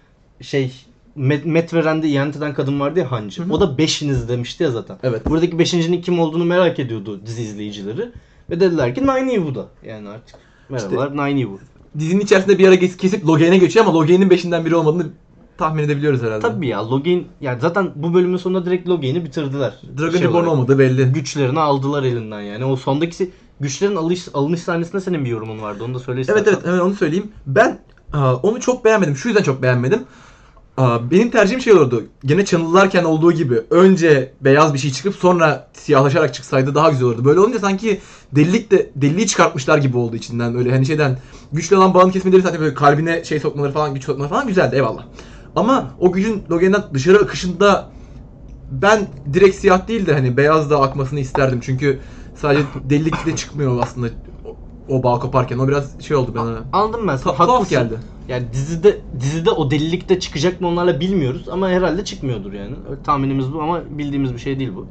[0.41, 0.73] şey
[1.17, 3.43] Met, Met ve Rand'i ihanet eden kadın vardı ya Hancı.
[3.51, 4.99] O da beşiniz demişti ya zaten.
[5.03, 5.27] Evet.
[5.27, 8.09] Buradaki beşincinin kim olduğunu merak ediyordu dizi izleyicileri.
[8.51, 9.67] Ve dediler ki Nine bu da.
[9.87, 10.37] Yani artık
[10.69, 11.59] merhabalar Nine bu.
[11.99, 15.07] Dizinin içerisinde bir ara kes- kesip Logain'e geçiyor ama Logain'in beşinden biri olmadığını
[15.59, 16.41] tahmin edebiliyoruz herhalde.
[16.41, 19.73] Tabii ya Login yani zaten bu bölümün sonunda direkt Login'i bitirdiler.
[19.99, 21.05] Dragon Şey Reborn olmadığı belli.
[21.13, 22.65] Güçlerini aldılar elinden yani.
[22.65, 25.85] O sondaki güçlerin alış, alınış sahnesinde senin bir yorumun vardı.
[25.85, 26.53] Onu da söyle Evet istersen.
[26.53, 27.33] evet hemen onu söyleyeyim.
[27.47, 27.79] Ben
[28.13, 29.17] aa, onu çok beğenmedim.
[29.17, 30.03] Şu yüzden çok beğenmedim.
[30.77, 32.05] Aa, benim tercihim şey olurdu.
[32.25, 37.25] Gene Channel'larken olduğu gibi önce beyaz bir şey çıkıp sonra siyahlaşarak çıksaydı daha güzel olurdu.
[37.25, 38.01] Böyle olunca sanki
[38.33, 41.19] delilik de deliliği çıkartmışlar gibi oldu içinden öyle hani şeyden
[41.53, 45.05] güçlü olan bağını kesmeleri zaten böyle kalbine şey sokmaları falan güç sokmaları falan güzeldi eyvallah.
[45.57, 47.91] Ama o gücün Logan'dan dışarı akışında
[48.71, 51.61] ben direkt siyah değil de hani beyaz da akmasını isterdim.
[51.63, 51.99] Çünkü
[52.41, 54.09] sadece delilik de çıkmıyor aslında
[54.45, 54.57] o,
[54.89, 55.59] o bağ koparken.
[55.59, 56.65] O biraz şey oldu bana.
[56.73, 57.17] Anladım ben.
[57.17, 57.71] Ta- tuhaf Haklısın.
[57.71, 57.99] geldi.
[58.29, 62.75] Yani dizide dizide o delilikte çıkacak mı onlarla bilmiyoruz ama herhalde çıkmıyordur yani.
[62.91, 64.87] Öyle Tahminimiz bu ama bildiğimiz bir şey değil bu.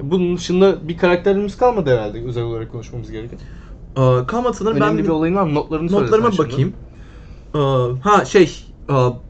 [0.00, 3.38] Bunun dışında bir karakterimiz kalmadı herhalde özel olarak konuşmamız gereken.
[3.96, 4.76] Aa, kalmadı sanırım.
[4.76, 5.54] Önemli ben bir olayın var mı?
[5.54, 6.48] Notlarını söyle notlarıma şimdi.
[6.48, 6.72] bakayım.
[7.54, 8.64] Aa, ha şey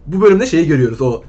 [0.06, 1.22] bu bölümde şeyi görüyoruz o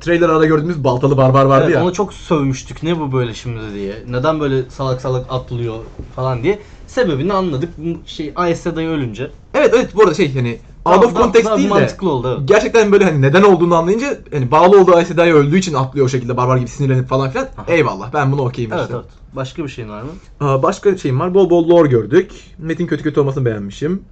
[0.00, 1.84] trailer arada gördüğümüz baltalı barbar vardı Evet, ya.
[1.84, 2.82] Onu çok sövmüştük.
[2.82, 3.94] Ne bu böyle şimdi diye.
[4.08, 5.74] Neden böyle salak salak atlıyor
[6.16, 6.58] falan diye.
[6.86, 7.70] Sebebini anladık.
[8.06, 9.30] Şey Aes Sedai ölünce.
[9.54, 12.10] Evet evet bu arada şey hani out Daha- of daha- context daha değil de mantıklı
[12.10, 12.36] oldu.
[12.38, 12.48] Evet.
[12.48, 16.08] gerçekten böyle hani neden olduğunu anlayınca hani bağlı olduğu Aes Sedai öldüğü için atlıyor o
[16.08, 17.44] şekilde barbar gibi sinirlenip falan filan.
[17.58, 17.64] Aha.
[17.72, 18.94] Eyvallah ben bunu okeyim Evet işte.
[18.96, 19.06] evet.
[19.36, 20.08] Başka bir şeyin var mı?
[20.40, 21.34] Aa, başka şeyim var.
[21.34, 22.30] Bol bol lore gördük.
[22.58, 24.02] Metin kötü kötü olmasını beğenmişim.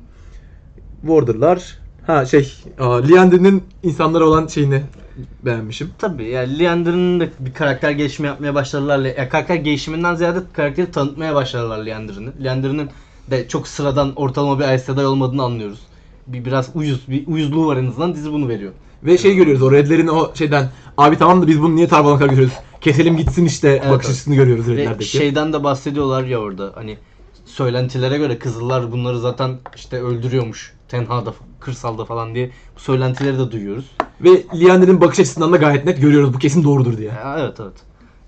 [1.02, 1.78] Warder'lar.
[2.06, 4.82] Ha şey, aa, Liandry'nin insanlara olan şeyini
[5.44, 5.90] beğenmişim.
[5.98, 8.98] Tabii yani Leander'ın da bir karakter gelişimi yapmaya başladılar.
[8.98, 12.33] Ya karakter gelişiminden ziyade karakteri tanıtmaya başladılar Leander'ını.
[12.44, 12.90] Leander'ın
[13.30, 15.80] de çok sıradan ortalama bir Aes Sedai olmadığını anlıyoruz.
[16.26, 18.72] Bir biraz uyuz bir uyuzluğu var en azından dizi bunu veriyor.
[19.02, 22.28] Ve şey görüyoruz o redlerin o şeyden abi tamam da biz bunu niye Tarbal'a kadar
[22.28, 22.56] götürüyoruz?
[22.80, 25.04] Keselim gitsin işte Evet, bakış açısını görüyoruz Ve redlerdeki.
[25.04, 26.98] şeyden de bahsediyorlar ya orada hani
[27.44, 33.90] söylentilere göre Kızıllar bunları zaten işte öldürüyormuş tenhada kırsalda falan diye bu söylentileri de duyuyoruz.
[34.20, 37.09] Ve Liandry'nin bakış açısından da gayet net görüyoruz bu kesin doğrudur diye.
[37.09, 37.74] Ya, evet evet.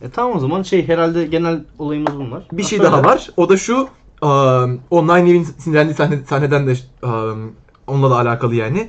[0.02, 2.42] E tamam o zaman şey herhalde genel olayımız bunlar.
[2.52, 2.92] Bir Ha, şey söyle.
[2.92, 3.28] daha var.
[3.36, 3.76] O da şu.
[4.22, 7.52] um, o Nine Eve'in sinirlendiği sahne, sahneden de um,
[7.86, 8.88] onunla da alakalı yani.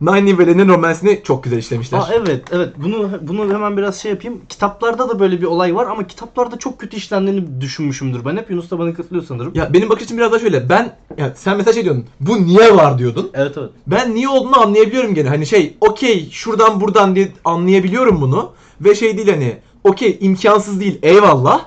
[0.00, 1.98] Nine ve Len'in romansini çok güzel işlemişler.
[1.98, 4.40] Aa, evet evet bunu bunu hemen biraz şey yapayım.
[4.48, 8.24] Kitaplarda da böyle bir olay var ama kitaplarda çok kötü işlendiğini düşünmüşümdür.
[8.24, 9.52] Ben hep Yunus da bana katılıyor sanırım.
[9.54, 10.68] Ya benim bakış açım biraz daha şöyle.
[10.68, 12.04] Ben ya sen mesela şey diyordun.
[12.20, 13.30] Bu niye var diyordun.
[13.34, 13.70] Evet evet.
[13.86, 15.28] Ben niye olduğunu anlayabiliyorum gene.
[15.28, 18.52] Hani şey okey şuradan buradan diye anlayabiliyorum bunu.
[18.80, 21.60] Ve şey değil hani okey imkansız değil eyvallah.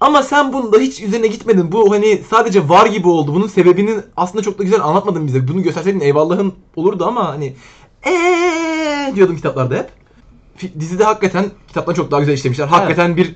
[0.00, 1.72] Ama sen bunda hiç üzerine gitmedin.
[1.72, 3.34] Bu hani sadece var gibi oldu.
[3.34, 5.48] Bunun sebebini aslında çok da güzel anlatmadın bize.
[5.48, 7.54] Bunu gösterseydin eyvallahın olurdu ama hani
[8.06, 9.90] eee diyordum kitaplarda hep.
[10.80, 12.66] Dizide hakikaten kitaptan çok daha güzel işlemişler.
[12.66, 13.34] Hakikaten bir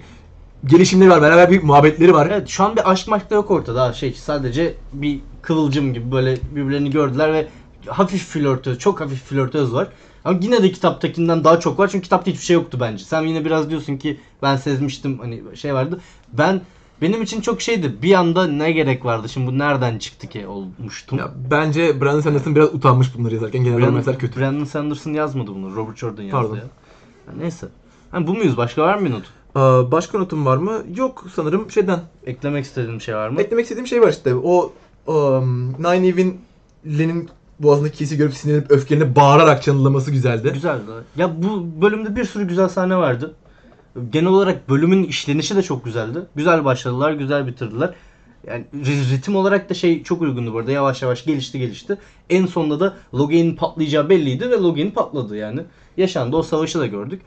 [0.66, 1.22] gelişimleri var.
[1.22, 2.28] Beraber bir muhabbetleri var.
[2.30, 3.92] Evet şu an bir aşk maşk da yok ortada.
[3.92, 7.48] Şey sadece bir kıvılcım gibi böyle birbirlerini gördüler ve
[7.86, 9.88] hafif flörtöz, çok hafif flörtöz var.
[10.24, 13.04] Ama yine de kitaptakinden daha çok var çünkü kitapta hiçbir şey yoktu bence.
[13.04, 16.00] Sen yine biraz diyorsun ki ben sezmiştim hani şey vardı.
[16.32, 16.60] Ben
[17.02, 18.02] benim için çok şeydi.
[18.02, 19.28] Bir anda ne gerek vardı?
[19.28, 21.18] Şimdi bu nereden çıktı ki olmuştum.
[21.18, 23.64] Ya bence Brandon Sanderson biraz utanmış bunları yazarken.
[23.64, 24.40] Genel Brandon, romanslar kötü.
[24.40, 25.76] Brandon Sanderson yazmadı bunu.
[25.76, 26.56] Robert Jordan yazdı Pardon.
[26.56, 26.62] ya.
[27.26, 27.68] Ha, neyse.
[28.10, 28.56] Ha, bu muyuz?
[28.56, 29.24] Başka var mı not?
[29.54, 30.82] Aa, başka notum var mı?
[30.96, 32.00] Yok sanırım şeyden.
[32.26, 33.40] Eklemek istediğin bir şey var mı?
[33.40, 34.34] Eklemek istediğim şey var işte.
[34.34, 34.72] O
[35.06, 36.40] um, Nine Eve'in
[36.86, 37.30] Len'in
[37.62, 40.50] boğazındaki kesi görüp sinirlenip öfkelenip bağırarak çanılaması güzeldi.
[40.54, 40.82] Güzeldi.
[41.16, 43.34] Ya bu bölümde bir sürü güzel sahne vardı.
[44.10, 46.18] Genel olarak bölümün işlenişi de çok güzeldi.
[46.36, 47.94] Güzel başladılar, güzel bitirdiler.
[48.46, 50.70] Yani ri- ritim olarak da şey çok uygundu bu arada.
[50.72, 51.98] Yavaş yavaş gelişti gelişti.
[52.30, 55.60] En sonunda da Logan'in patlayacağı belliydi ve Logan patladı yani.
[55.96, 56.36] Yaşandı.
[56.36, 57.22] O savaşı da gördük.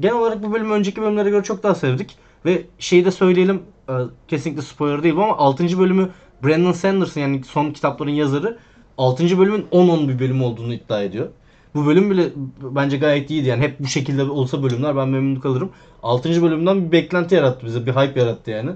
[0.00, 2.16] Genel olarak bu bölümü önceki bölümlere göre çok daha sevdik.
[2.44, 3.62] Ve şeyi de söyleyelim.
[3.88, 3.92] e,
[4.28, 5.78] Kesinlikle spoiler değil bu ama 6.
[5.78, 6.08] bölümü
[6.44, 8.58] Brandon Sanderson yani son kitapların yazarı
[8.98, 9.38] 6.
[9.38, 11.28] bölümün 10-10 bir bölüm olduğunu iddia ediyor.
[11.74, 12.28] Bu bölüm bile
[12.60, 15.70] bence gayet iyiydi yani hep bu şekilde olsa bölümler ben memnun kalırım.
[16.02, 16.42] 6.
[16.42, 18.70] bölümden bir beklenti yarattı bize, bir hype yarattı yani.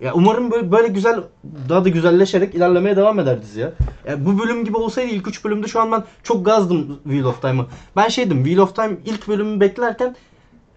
[0.00, 1.20] Ya umarım böyle, böyle güzel,
[1.68, 3.72] daha da güzelleşerek ilerlemeye devam eder dizi ya.
[4.08, 4.26] ya.
[4.26, 7.66] Bu bölüm gibi olsaydı ilk 3 bölümde şu an ben çok gazdım Wheel of Time'ı.
[7.96, 10.16] Ben şeydim, Wheel of Time ilk bölümü beklerken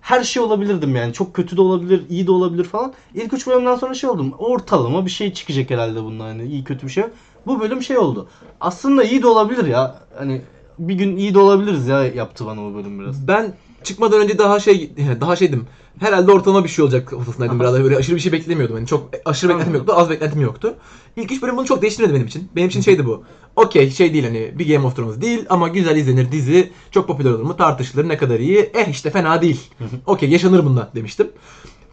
[0.02, 1.14] her şey olabilirdim yani.
[1.14, 2.94] Çok kötü de olabilir, iyi de olabilir falan.
[3.14, 4.34] İlk 3 bölümden sonra şey oldum.
[4.38, 7.04] Ortalama bir şey çıkacak herhalde bundan hani iyi kötü bir şey.
[7.48, 8.28] Bu bölüm şey oldu.
[8.62, 10.00] Aslında iyi de olabilir ya.
[10.18, 10.42] Hani
[10.80, 13.28] bir gün iyi de olabiliriz ya yaptı bana bu bölüm biraz.
[13.28, 15.68] Ben çıkmadan önce daha şey daha şeydim.
[16.00, 18.78] Herhalde ortalama bir şey olacak kafasındaydım biraz böyle aşırı bir şey beklemiyordum.
[18.78, 20.76] Yani çok aşırı beklentim yoktu, az beklentim yoktu.
[21.16, 22.50] İlk üç bölüm bunu çok değiştirmedi benim için.
[22.56, 23.24] Benim için şeydi bu.
[23.56, 26.72] Okey şey değil hani bir Game of Thrones değil ama güzel izlenir dizi.
[26.92, 28.60] Çok popüler olur mu tartışılır ne kadar iyi.
[28.60, 29.70] Eh işte fena değil.
[30.06, 31.28] Okey yaşanır bundan demiştim.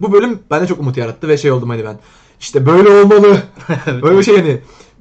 [0.00, 1.98] Bu bölüm bende çok umut yarattı ve şey oldum hani ben.
[2.40, 3.36] İşte böyle olmalı.
[4.02, 4.60] Böyle bir şey hani.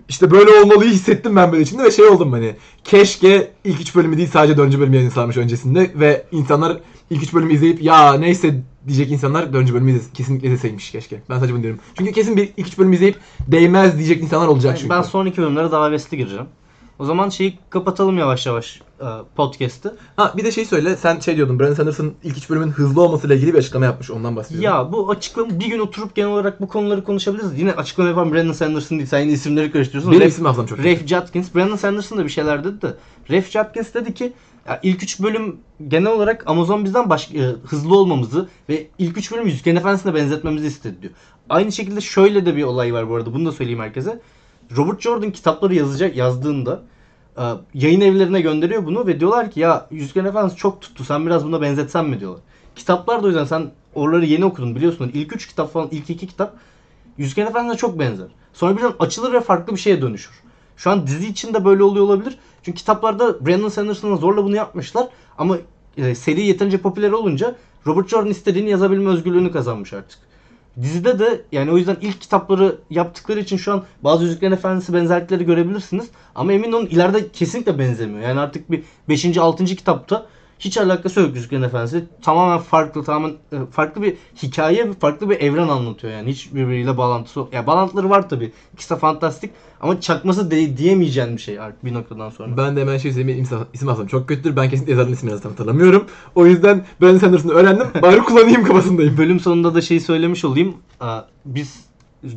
[0.09, 2.55] İşte böyle olmalıyı hissettim ben böyle içinde ve şey oldum hani.
[2.83, 6.77] Keşke ilk üç bölümü değil sadece dördüncü bölümü yayınlanmış öncesinde ve insanlar
[7.09, 11.21] ilk üç bölümü izleyip ya neyse diyecek insanlar dördüncü bölümü izle- kesinlikle izleseymiş keşke.
[11.29, 11.79] Ben sadece bunu diyorum.
[11.97, 14.89] Çünkü kesin bir ilk üç bölümü izleyip değmez diyecek insanlar olacak çünkü.
[14.89, 16.45] Ben sonraki bölümlere daha hevesli gireceğim.
[16.99, 18.81] O zaman şeyi kapatalım yavaş yavaş
[19.35, 19.97] podcast'ı.
[20.15, 23.35] Ha bir de şey söyle sen şey diyordun Brandon Sanderson ilk üç bölümün hızlı olmasıyla
[23.35, 24.63] ilgili bir açıklama yapmış ondan bahsediyorum.
[24.63, 27.59] Ya bu açıklama bir gün oturup genel olarak bu konuları konuşabiliriz.
[27.59, 29.09] Yine açıklama yapan Brandon Sanderson değil.
[29.09, 30.11] Sen yine isimleri karıştırıyorsun.
[30.11, 30.79] Benim Ref- isim hafızam çok.
[30.79, 32.93] Rafe Judkins, Brandon Sanderson da bir şeyler dedi de.
[33.31, 34.33] Rafe Judkins dedi ki
[34.67, 39.31] ya ilk 3 bölüm genel olarak Amazon bizden baş, e, hızlı olmamızı ve ilk 3
[39.31, 41.13] bölüm Yüzgen Efendisi'ne benzetmemizi istedi diyor.
[41.49, 44.21] Aynı şekilde şöyle de bir olay var bu arada bunu da söyleyeyim herkese.
[44.77, 46.77] Robert Jordan kitapları yazacak yazdığında e,
[47.73, 51.61] yayın evlerine gönderiyor bunu ve diyorlar ki ya Yüzgen Efendisi çok tuttu sen biraz buna
[51.61, 52.41] benzetsen mi diyorlar.
[52.75, 55.11] Kitaplar da o yüzden sen oraları yeni okudun biliyorsun.
[55.13, 56.55] İlk 3 kitap falan ilk 2 kitap
[57.17, 58.27] Yüzgen Efendisi'ne çok benzer.
[58.53, 60.33] Sonra birden açılır ve farklı bir şeye dönüşür.
[60.77, 62.37] Şu an dizi için de böyle oluyor olabilir.
[62.63, 65.07] Çünkü kitaplarda Brandon Sanderson'a zorla bunu yapmışlar.
[65.37, 65.57] Ama
[65.97, 67.55] e, seri yeterince popüler olunca
[67.87, 70.19] Robert Jordan istediğini yazabilme özgürlüğünü kazanmış artık.
[70.81, 75.45] Dizide de yani o yüzden ilk kitapları yaptıkları için şu an bazı Yüzüklerin Efendisi benzerlikleri
[75.45, 76.09] görebilirsiniz.
[76.35, 78.21] Ama emin olun ileride kesinlikle benzemiyor.
[78.21, 79.37] Yani artık bir 5.
[79.37, 79.65] 6.
[79.65, 80.25] kitapta
[80.65, 82.05] hiç alakası yok Yüzüklerin Efendisi.
[82.21, 86.31] Tamamen farklı, tamamen e, farklı bir hikaye, farklı bir evren anlatıyor yani.
[86.31, 87.53] Hiç birbiriyle bağlantısı yok.
[87.53, 88.51] Ya bağlantıları var tabii.
[88.73, 92.57] İkisi de fantastik ama çakması de, diyemeyeceğin bir şey artık bir noktadan sonra.
[92.57, 94.55] Ben de hemen şey söyleyeyim isim, isim hafızam çok kötüdür.
[94.55, 96.05] Ben kesinlikle yazarın ismini zaten hatırlamıyorum.
[96.35, 97.87] O yüzden Brandon Sanderson'ı öğrendim.
[98.01, 99.17] Bari kullanayım kafasındayım.
[99.17, 100.75] Bölüm sonunda da şeyi söylemiş olayım.
[100.99, 101.85] Aa, Biz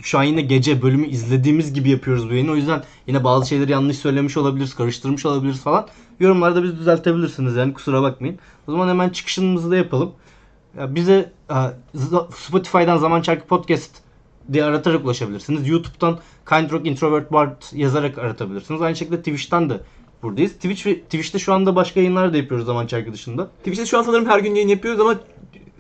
[0.03, 2.53] şu an yine gece bölümü izlediğimiz gibi yapıyoruz bu yayını.
[2.53, 5.89] O yüzden yine bazı şeyleri yanlış söylemiş olabiliriz, karıştırmış olabiliriz falan.
[6.21, 8.39] Yorumlarda bizi düzeltebilirsiniz yani kusura bakmayın.
[8.67, 10.13] O zaman hemen çıkışımızı da yapalım.
[10.79, 11.33] Ya Bize
[12.35, 13.91] Spotify'dan Zaman Çarkı Podcast
[14.53, 15.69] diye aratarak ulaşabilirsiniz.
[15.69, 16.19] YouTube'dan
[16.49, 18.83] Kind Rock Introvert Bard yazarak aratabilirsiniz.
[18.83, 19.81] Aynı şekilde Twitch'ten de
[20.23, 20.53] buradayız.
[20.53, 23.47] Twitch ve Twitch'te şu anda başka yayınlar da yapıyoruz Zaman Çarkı dışında.
[23.47, 25.15] Twitch'te şu an sanırım her gün yayın yapıyoruz ama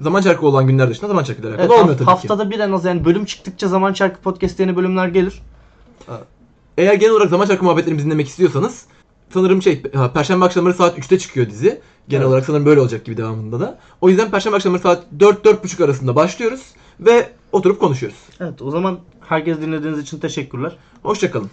[0.01, 2.11] zaman çarkı olan günler dışında zaman çarkıyla alakalı Evet, olmuyor tabii ki.
[2.11, 5.43] haftada bir en az yani bölüm çıktıkça Zaman Çarkı Podcast yeni bölümler gelir.
[6.79, 8.87] Eğer genel olarak zaman çarkı muhabbetlerimizi dinlemek istiyorsanız
[9.35, 9.83] sanırım şey
[10.15, 11.81] perşembe akşamları saat 3'te çıkıyor dizi.
[12.09, 12.29] Genel Evet.
[12.31, 13.79] olarak sanırım böyle olacak gibi devamında da.
[14.01, 16.61] O yüzden perşembe akşamları saat 4-4.30 arasında başlıyoruz
[17.01, 18.19] ve oturup konuşuyoruz.
[18.41, 20.77] Evet o zaman herkes dinlediğiniz için teşekkürler.
[21.03, 21.51] Hoşçakalın.